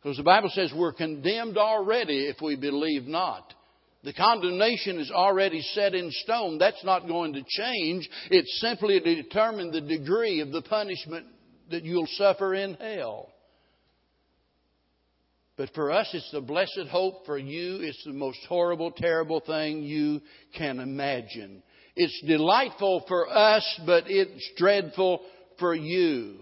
Because 0.00 0.16
the 0.16 0.22
Bible 0.22 0.50
says 0.52 0.72
we're 0.72 0.92
condemned 0.92 1.58
already 1.58 2.26
if 2.26 2.36
we 2.40 2.54
believe 2.54 3.08
not. 3.08 3.52
The 4.04 4.12
condemnation 4.12 5.00
is 5.00 5.10
already 5.10 5.62
set 5.62 5.94
in 5.94 6.10
stone. 6.10 6.58
That's 6.58 6.84
not 6.84 7.08
going 7.08 7.32
to 7.32 7.42
change. 7.48 8.08
It's 8.30 8.60
simply 8.60 9.00
to 9.00 9.22
determine 9.22 9.70
the 9.70 9.80
degree 9.80 10.40
of 10.40 10.52
the 10.52 10.60
punishment 10.60 11.26
that 11.70 11.84
you'll 11.84 12.06
suffer 12.06 12.54
in 12.54 12.74
hell. 12.74 13.30
But 15.56 15.70
for 15.74 15.90
us, 15.90 16.10
it's 16.12 16.30
the 16.32 16.42
blessed 16.42 16.88
hope. 16.90 17.24
For 17.24 17.38
you, 17.38 17.78
it's 17.80 18.04
the 18.04 18.12
most 18.12 18.40
horrible, 18.46 18.90
terrible 18.90 19.40
thing 19.40 19.82
you 19.82 20.20
can 20.54 20.80
imagine. 20.80 21.62
It's 21.96 22.22
delightful 22.26 23.04
for 23.08 23.26
us, 23.30 23.80
but 23.86 24.04
it's 24.08 24.50
dreadful 24.58 25.22
for 25.58 25.74
you. 25.74 26.40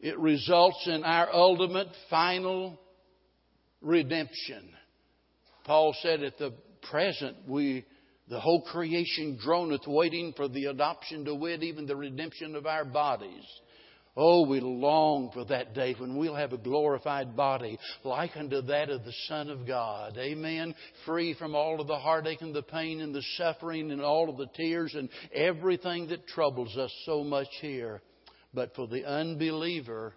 It 0.00 0.18
results 0.18 0.86
in 0.86 1.04
our 1.04 1.32
ultimate, 1.32 1.88
final 2.08 2.80
redemption. 3.80 4.70
Paul 5.64 5.94
said 6.02 6.22
at 6.22 6.38
the 6.38 6.54
present, 6.82 7.36
we, 7.46 7.84
The 8.30 8.38
whole 8.38 8.62
creation 8.62 9.38
groaneth, 9.42 9.88
waiting 9.88 10.32
for 10.36 10.46
the 10.46 10.66
adoption 10.66 11.24
to 11.24 11.34
wit, 11.34 11.64
even 11.64 11.84
the 11.84 11.96
redemption 11.96 12.54
of 12.54 12.64
our 12.64 12.84
bodies. 12.84 13.44
Oh, 14.16 14.46
we 14.46 14.60
long 14.60 15.30
for 15.32 15.44
that 15.46 15.74
day 15.74 15.94
when 15.98 16.16
we'll 16.16 16.36
have 16.36 16.52
a 16.52 16.58
glorified 16.58 17.36
body 17.36 17.78
like 18.04 18.36
unto 18.36 18.62
that 18.62 18.88
of 18.88 19.04
the 19.04 19.12
Son 19.26 19.50
of 19.50 19.66
God. 19.66 20.16
Amen. 20.16 20.74
Free 21.06 21.34
from 21.34 21.56
all 21.56 21.80
of 21.80 21.88
the 21.88 21.98
heartache 21.98 22.40
and 22.40 22.54
the 22.54 22.62
pain 22.62 23.00
and 23.00 23.12
the 23.14 23.24
suffering 23.36 23.90
and 23.90 24.00
all 24.00 24.28
of 24.30 24.36
the 24.36 24.48
tears 24.56 24.94
and 24.94 25.08
everything 25.34 26.08
that 26.08 26.28
troubles 26.28 26.76
us 26.76 26.92
so 27.06 27.24
much 27.24 27.48
here. 27.60 28.00
But 28.54 28.74
for 28.76 28.86
the 28.86 29.04
unbeliever, 29.04 30.14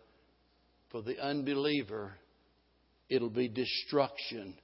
for 0.92 1.02
the 1.02 1.20
unbeliever, 1.20 2.14
it'll 3.10 3.30
be 3.30 3.48
destruction. 3.48 4.56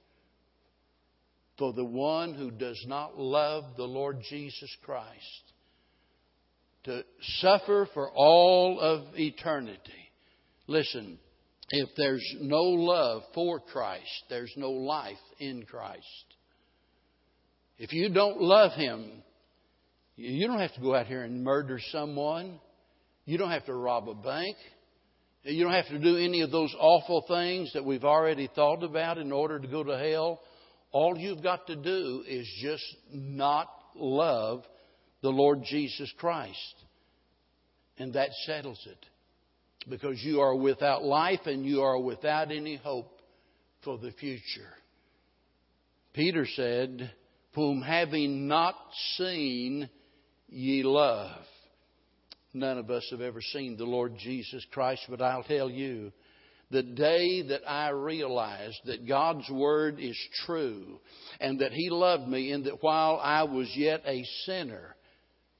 For 1.60 1.74
the 1.74 1.84
one 1.84 2.32
who 2.32 2.50
does 2.50 2.82
not 2.88 3.18
love 3.18 3.64
the 3.76 3.84
Lord 3.84 4.22
Jesus 4.30 4.74
Christ, 4.82 5.52
to 6.84 7.04
suffer 7.42 7.86
for 7.92 8.10
all 8.10 8.80
of 8.80 9.14
eternity. 9.14 9.92
Listen, 10.66 11.18
if 11.68 11.90
there's 11.98 12.24
no 12.40 12.62
love 12.62 13.24
for 13.34 13.60
Christ, 13.60 14.24
there's 14.30 14.54
no 14.56 14.70
life 14.70 15.18
in 15.38 15.64
Christ. 15.64 16.00
If 17.78 17.92
you 17.92 18.08
don't 18.08 18.40
love 18.40 18.72
Him, 18.72 19.22
you 20.16 20.46
don't 20.46 20.60
have 20.60 20.74
to 20.76 20.80
go 20.80 20.94
out 20.94 21.08
here 21.08 21.24
and 21.24 21.44
murder 21.44 21.78
someone. 21.92 22.58
You 23.26 23.36
don't 23.36 23.50
have 23.50 23.66
to 23.66 23.74
rob 23.74 24.08
a 24.08 24.14
bank. 24.14 24.56
You 25.42 25.62
don't 25.64 25.74
have 25.74 25.88
to 25.88 25.98
do 25.98 26.16
any 26.16 26.40
of 26.40 26.50
those 26.50 26.74
awful 26.78 27.22
things 27.28 27.70
that 27.74 27.84
we've 27.84 28.04
already 28.04 28.48
thought 28.54 28.82
about 28.82 29.18
in 29.18 29.30
order 29.30 29.58
to 29.58 29.68
go 29.68 29.84
to 29.84 29.98
hell. 29.98 30.40
All 30.92 31.16
you've 31.16 31.42
got 31.42 31.66
to 31.68 31.76
do 31.76 32.24
is 32.26 32.48
just 32.60 32.84
not 33.12 33.68
love 33.94 34.64
the 35.22 35.30
Lord 35.30 35.62
Jesus 35.64 36.12
Christ. 36.18 36.74
And 37.98 38.14
that 38.14 38.30
settles 38.46 38.80
it. 38.86 39.06
Because 39.88 40.22
you 40.22 40.40
are 40.40 40.54
without 40.54 41.04
life 41.04 41.40
and 41.46 41.64
you 41.64 41.82
are 41.82 41.98
without 41.98 42.50
any 42.50 42.76
hope 42.76 43.20
for 43.84 43.98
the 43.98 44.12
future. 44.12 44.72
Peter 46.12 46.46
said, 46.54 47.12
Whom 47.54 47.82
having 47.82 48.48
not 48.48 48.74
seen 49.16 49.88
ye 50.48 50.82
love. 50.82 51.44
None 52.52 52.78
of 52.78 52.90
us 52.90 53.06
have 53.10 53.20
ever 53.20 53.40
seen 53.40 53.76
the 53.76 53.84
Lord 53.84 54.14
Jesus 54.18 54.64
Christ, 54.72 55.02
but 55.08 55.22
I'll 55.22 55.44
tell 55.44 55.70
you, 55.70 56.12
the 56.70 56.82
day 56.82 57.42
that 57.42 57.68
I 57.68 57.90
realized 57.90 58.78
that 58.84 59.06
God's 59.06 59.48
Word 59.50 59.98
is 59.98 60.16
true 60.46 61.00
and 61.40 61.60
that 61.60 61.72
He 61.72 61.90
loved 61.90 62.28
me 62.28 62.52
and 62.52 62.64
that 62.66 62.82
while 62.82 63.18
I 63.22 63.42
was 63.42 63.70
yet 63.74 64.02
a 64.06 64.24
sinner, 64.44 64.94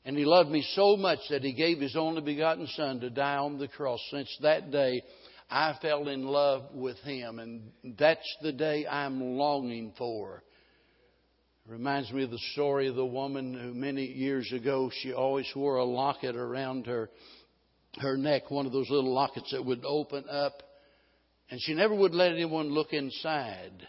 and 0.05 0.17
He 0.17 0.25
loved 0.25 0.51
me 0.51 0.65
so 0.75 0.97
much 0.97 1.19
that 1.31 1.43
He 1.43 1.53
gave 1.53 1.81
His 1.81 1.97
only 1.97 2.23
begotten 2.23 2.67
Son 2.69 3.01
to 3.01 3.11
die 3.11 3.37
on 3.37 3.59
the 3.59 3.69
cross, 3.69 4.01
since 4.11 4.29
that 4.43 4.71
day 4.71 5.03
I 5.51 5.77
fell 5.83 6.09
in 6.09 6.25
love 6.25 6.73
with 6.73 6.99
Him. 6.99 7.41
And 7.41 7.73
that's 7.99 8.37
the 8.41 8.53
day 8.53 8.87
I'm 8.87 9.21
longing 9.21 9.93
for. 9.99 10.45
It 11.67 11.73
reminds 11.73 12.13
me 12.13 12.23
of 12.23 12.31
the 12.31 12.39
story 12.53 12.87
of 12.87 12.95
the 12.95 13.05
woman 13.05 13.53
who 13.53 13.75
many 13.75 14.05
years 14.05 14.51
ago 14.53 14.91
she 15.03 15.13
always 15.13 15.51
wore 15.57 15.77
a 15.77 15.85
locket 15.85 16.37
around 16.37 16.87
her 16.87 17.11
her 17.99 18.17
neck, 18.17 18.53
one 18.53 18.67
of 18.67 18.73
those 18.73 18.89
little 18.89 19.13
lockets 19.13 19.51
that 19.51 19.65
would 19.65 19.85
open 19.85 20.25
up 20.31 20.63
and 21.51 21.61
she 21.61 21.75
never 21.75 21.95
would 21.95 22.15
let 22.15 22.33
anyone 22.33 22.69
look 22.69 22.93
inside. 22.93 23.87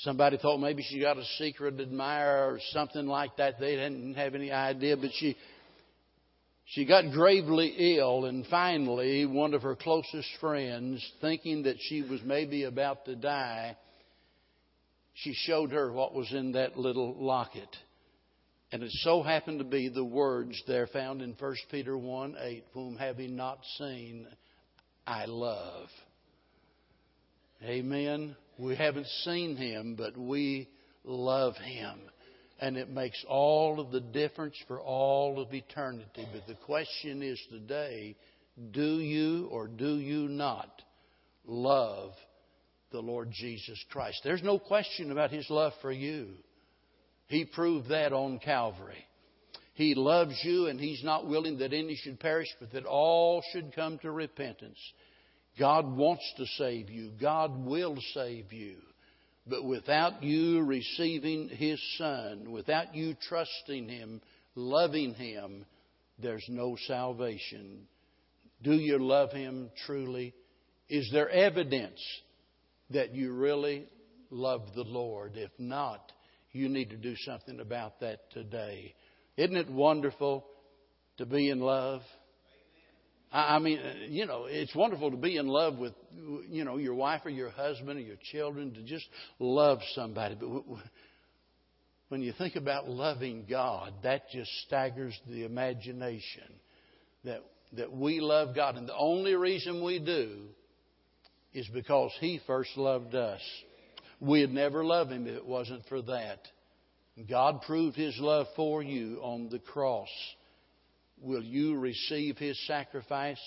Somebody 0.00 0.38
thought 0.38 0.58
maybe 0.58 0.82
she 0.82 1.00
got 1.00 1.18
a 1.18 1.24
secret 1.38 1.80
admirer 1.80 2.54
or 2.54 2.60
something 2.70 3.06
like 3.06 3.36
that. 3.36 3.58
They 3.60 3.76
didn't 3.76 4.14
have 4.14 4.34
any 4.34 4.52
idea, 4.52 4.96
but 4.96 5.10
she 5.14 5.36
she 6.68 6.84
got 6.84 7.12
gravely 7.12 7.96
ill, 7.96 8.24
and 8.24 8.44
finally, 8.46 9.24
one 9.24 9.54
of 9.54 9.62
her 9.62 9.76
closest 9.76 10.28
friends, 10.40 11.04
thinking 11.20 11.62
that 11.62 11.76
she 11.78 12.02
was 12.02 12.20
maybe 12.24 12.64
about 12.64 13.04
to 13.04 13.14
die, 13.14 13.76
she 15.14 15.32
showed 15.32 15.70
her 15.70 15.92
what 15.92 16.12
was 16.12 16.32
in 16.32 16.52
that 16.52 16.76
little 16.76 17.14
locket. 17.24 17.68
And 18.72 18.82
it 18.82 18.90
so 18.94 19.22
happened 19.22 19.60
to 19.60 19.64
be 19.64 19.88
the 19.88 20.04
words 20.04 20.60
there 20.66 20.88
found 20.88 21.22
in 21.22 21.36
1 21.38 21.54
Peter 21.70 21.96
1 21.96 22.34
8, 22.36 22.64
whom 22.74 22.96
having 22.96 23.36
not 23.36 23.60
seen, 23.78 24.26
I 25.06 25.26
love. 25.26 25.86
Amen. 27.62 28.36
We 28.58 28.76
haven't 28.76 29.06
seen 29.24 29.56
him, 29.56 29.94
but 29.96 30.16
we 30.16 30.68
love 31.04 31.56
him. 31.56 31.98
And 32.60 32.76
it 32.76 32.88
makes 32.88 33.22
all 33.28 33.80
of 33.80 33.90
the 33.90 34.00
difference 34.00 34.56
for 34.66 34.80
all 34.80 35.40
of 35.40 35.52
eternity. 35.52 36.26
But 36.32 36.46
the 36.46 36.58
question 36.64 37.22
is 37.22 37.40
today 37.50 38.16
do 38.70 38.98
you 38.98 39.48
or 39.50 39.68
do 39.68 39.96
you 39.96 40.28
not 40.28 40.82
love 41.44 42.12
the 42.90 43.00
Lord 43.00 43.30
Jesus 43.30 43.82
Christ? 43.90 44.20
There's 44.24 44.42
no 44.42 44.58
question 44.58 45.12
about 45.12 45.30
his 45.30 45.48
love 45.50 45.72
for 45.82 45.92
you. 45.92 46.28
He 47.26 47.44
proved 47.44 47.90
that 47.90 48.12
on 48.14 48.38
Calvary. 48.38 49.04
He 49.74 49.94
loves 49.94 50.38
you 50.42 50.68
and 50.68 50.80
he's 50.80 51.04
not 51.04 51.26
willing 51.26 51.58
that 51.58 51.74
any 51.74 51.96
should 51.96 52.18
perish, 52.18 52.48
but 52.58 52.72
that 52.72 52.86
all 52.86 53.42
should 53.52 53.74
come 53.74 53.98
to 53.98 54.10
repentance. 54.10 54.78
God 55.58 55.96
wants 55.96 56.24
to 56.36 56.46
save 56.58 56.90
you. 56.90 57.12
God 57.20 57.64
will 57.64 57.96
save 58.14 58.52
you. 58.52 58.76
But 59.46 59.64
without 59.64 60.22
you 60.22 60.62
receiving 60.62 61.48
His 61.48 61.80
Son, 61.96 62.50
without 62.50 62.94
you 62.94 63.14
trusting 63.28 63.88
Him, 63.88 64.20
loving 64.54 65.14
Him, 65.14 65.64
there's 66.18 66.44
no 66.48 66.76
salvation. 66.86 67.86
Do 68.62 68.72
you 68.72 68.98
love 68.98 69.32
Him 69.32 69.70
truly? 69.86 70.34
Is 70.88 71.08
there 71.12 71.28
evidence 71.28 72.00
that 72.90 73.14
you 73.14 73.32
really 73.32 73.86
love 74.30 74.62
the 74.74 74.84
Lord? 74.84 75.36
If 75.36 75.50
not, 75.58 76.12
you 76.52 76.68
need 76.68 76.90
to 76.90 76.96
do 76.96 77.14
something 77.16 77.60
about 77.60 78.00
that 78.00 78.30
today. 78.32 78.94
Isn't 79.36 79.56
it 79.56 79.70
wonderful 79.70 80.44
to 81.18 81.26
be 81.26 81.50
in 81.50 81.60
love? 81.60 82.02
I 83.32 83.58
mean, 83.58 83.78
uh, 83.78 83.92
you 84.08 84.24
know, 84.26 84.46
it's 84.48 84.74
wonderful 84.74 85.10
to 85.10 85.16
be 85.16 85.36
in 85.36 85.48
love 85.48 85.78
with, 85.78 85.92
you 86.48 86.64
know, 86.64 86.76
your 86.76 86.94
wife 86.94 87.22
or 87.24 87.30
your 87.30 87.50
husband 87.50 87.98
or 87.98 88.02
your 88.02 88.16
children, 88.32 88.72
to 88.74 88.82
just 88.82 89.06
love 89.38 89.80
somebody. 89.94 90.36
But 90.36 90.62
when 92.08 92.22
you 92.22 92.32
think 92.38 92.56
about 92.56 92.88
loving 92.88 93.46
God, 93.48 93.92
that 94.04 94.30
just 94.30 94.50
staggers 94.66 95.18
the 95.28 95.44
imagination 95.44 96.44
that, 97.24 97.40
that 97.72 97.92
we 97.92 98.20
love 98.20 98.54
God. 98.54 98.76
And 98.76 98.88
the 98.88 98.96
only 98.96 99.34
reason 99.34 99.84
we 99.84 99.98
do 99.98 100.46
is 101.52 101.66
because 101.74 102.12
He 102.20 102.40
first 102.46 102.76
loved 102.76 103.14
us. 103.14 103.40
We'd 104.20 104.52
never 104.52 104.84
love 104.84 105.10
Him 105.10 105.26
if 105.26 105.36
it 105.36 105.46
wasn't 105.46 105.84
for 105.88 106.00
that. 106.02 106.40
God 107.28 107.62
proved 107.62 107.96
His 107.96 108.16
love 108.18 108.46
for 108.54 108.82
you 108.82 109.18
on 109.22 109.48
the 109.50 109.58
cross. 109.58 110.08
Will 111.20 111.42
you 111.42 111.76
receive 111.78 112.36
His 112.36 112.58
sacrifice 112.66 113.40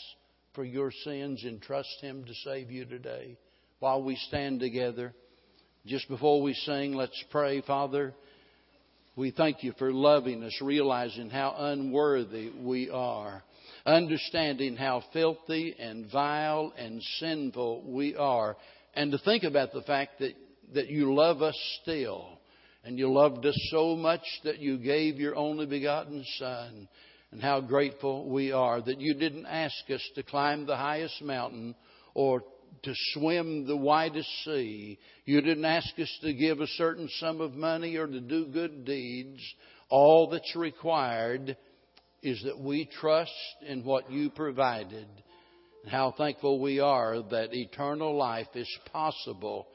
for 0.54 0.64
your 0.64 0.92
sins 1.04 1.44
and 1.44 1.62
trust 1.62 1.96
Him 2.02 2.26
to 2.26 2.34
save 2.44 2.72
you 2.72 2.86
today? 2.86 3.38
While 3.80 4.04
we 4.04 4.16
stand 4.16 4.60
together, 4.60 5.14
just 5.86 6.08
before 6.10 6.42
we 6.42 6.54
sing, 6.54 6.94
let's 6.94 7.24
pray. 7.32 7.62
Father, 7.62 8.14
we 9.16 9.32
thank 9.32 9.64
you 9.64 9.74
for 9.78 9.94
loving 9.94 10.44
us, 10.44 10.58
realizing 10.62 11.30
how 11.30 11.56
unworthy 11.58 12.52
we 12.60 12.90
are, 12.90 13.44
understanding 13.86 14.76
how 14.76 15.04
filthy 15.14 15.76
and 15.78 16.12
vile 16.12 16.74
and 16.78 17.02
sinful 17.20 17.84
we 17.86 18.16
are, 18.16 18.58
and 18.96 19.12
to 19.12 19.20
think 19.20 19.44
about 19.44 19.74
the 19.74 19.84
fact 19.84 20.20
that, 20.20 20.34
that 20.74 20.88
you 20.90 21.14
love 21.14 21.42
us 21.42 21.58
still. 21.82 22.28
And 22.84 22.98
you 22.98 23.12
loved 23.12 23.46
us 23.46 23.60
so 23.72 23.96
much 23.96 24.22
that 24.46 24.60
you 24.60 24.78
gave 24.78 25.18
your 25.18 25.36
only 25.36 25.66
begotten 25.66 26.26
Son 26.38 26.88
and 27.32 27.42
how 27.42 27.62
grateful 27.62 28.30
we 28.30 28.52
are 28.52 28.82
that 28.82 29.00
you 29.00 29.14
didn't 29.14 29.46
ask 29.46 29.90
us 29.94 30.02
to 30.16 30.24
climb 30.24 30.66
the 30.66 30.78
highest 30.78 31.22
mountain 31.22 31.76
or 32.14 32.44
to 32.84 32.94
swim 33.14 33.68
the 33.68 33.78
widest 33.78 34.30
sea. 34.46 34.98
You 35.26 35.42
didn't 35.42 35.66
ask 35.66 35.98
us 36.00 36.20
to 36.22 36.34
give 36.34 36.60
a 36.60 36.68
certain 36.68 37.10
sum 37.20 37.42
of 37.42 37.54
money 37.54 37.98
or 37.98 38.08
to 38.08 38.20
do 38.20 38.48
good 38.48 38.86
deeds. 38.86 39.42
All 39.90 40.30
that's 40.30 40.56
required 40.56 41.56
is 42.22 42.42
that 42.44 42.60
we 42.60 42.90
trust 43.00 43.32
in 43.68 43.84
what 43.84 44.12
you 44.12 44.30
provided. 44.30 45.08
And 45.84 45.92
how 45.92 46.14
thankful 46.18 46.60
we 46.60 46.80
are 46.80 47.22
that 47.22 47.54
eternal 47.54 48.16
life 48.16 48.48
is 48.56 48.70
possible 48.92 49.68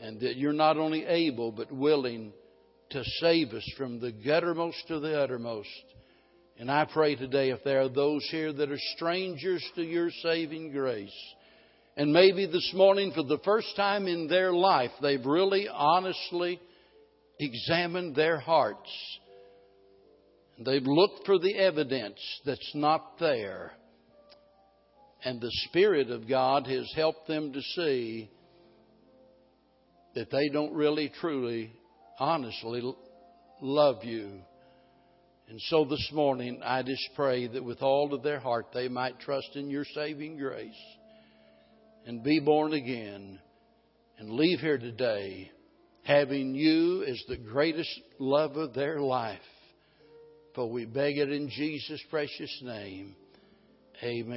and 0.00 0.20
that 0.20 0.36
you're 0.36 0.52
not 0.52 0.76
only 0.76 1.04
able 1.04 1.52
but 1.52 1.72
willing 1.72 2.32
to 2.90 3.02
save 3.20 3.48
us 3.52 3.68
from 3.76 4.00
the 4.00 4.12
guttermost 4.12 4.86
to 4.88 5.00
the 5.00 5.20
uttermost. 5.20 5.68
And 6.58 6.72
I 6.72 6.86
pray 6.86 7.14
today 7.14 7.50
if 7.50 7.62
there 7.62 7.82
are 7.82 7.88
those 7.88 8.26
here 8.32 8.52
that 8.52 8.70
are 8.70 8.80
strangers 8.96 9.64
to 9.76 9.82
your 9.82 10.10
saving 10.24 10.72
grace, 10.72 11.14
and 11.96 12.12
maybe 12.12 12.46
this 12.46 12.72
morning 12.74 13.12
for 13.14 13.22
the 13.22 13.38
first 13.44 13.76
time 13.76 14.08
in 14.08 14.26
their 14.26 14.52
life 14.52 14.90
they've 15.00 15.24
really 15.24 15.68
honestly 15.68 16.60
examined 17.38 18.16
their 18.16 18.40
hearts. 18.40 18.90
They've 20.58 20.82
looked 20.82 21.26
for 21.26 21.38
the 21.38 21.54
evidence 21.54 22.18
that's 22.44 22.72
not 22.74 23.20
there. 23.20 23.72
And 25.24 25.40
the 25.40 25.52
Spirit 25.68 26.10
of 26.10 26.28
God 26.28 26.66
has 26.66 26.92
helped 26.96 27.28
them 27.28 27.52
to 27.52 27.60
see 27.76 28.30
that 30.16 30.30
they 30.32 30.48
don't 30.48 30.74
really, 30.74 31.12
truly, 31.20 31.72
honestly 32.18 32.82
love 33.60 34.02
you. 34.02 34.40
And 35.48 35.58
so 35.62 35.86
this 35.86 36.10
morning, 36.12 36.60
I 36.62 36.82
just 36.82 37.08
pray 37.16 37.46
that 37.46 37.64
with 37.64 37.80
all 37.80 38.12
of 38.12 38.22
their 38.22 38.38
heart 38.38 38.66
they 38.74 38.88
might 38.88 39.18
trust 39.18 39.48
in 39.54 39.70
your 39.70 39.86
saving 39.94 40.36
grace 40.36 40.70
and 42.04 42.22
be 42.22 42.38
born 42.38 42.74
again 42.74 43.40
and 44.18 44.30
leave 44.32 44.60
here 44.60 44.76
today 44.76 45.50
having 46.02 46.54
you 46.54 47.02
as 47.04 47.22
the 47.28 47.36
greatest 47.38 47.98
love 48.18 48.56
of 48.56 48.74
their 48.74 49.00
life. 49.00 49.40
For 50.54 50.70
we 50.70 50.84
beg 50.84 51.16
it 51.16 51.32
in 51.32 51.48
Jesus' 51.48 52.02
precious 52.10 52.60
name. 52.62 53.16
Amen. 54.02 54.36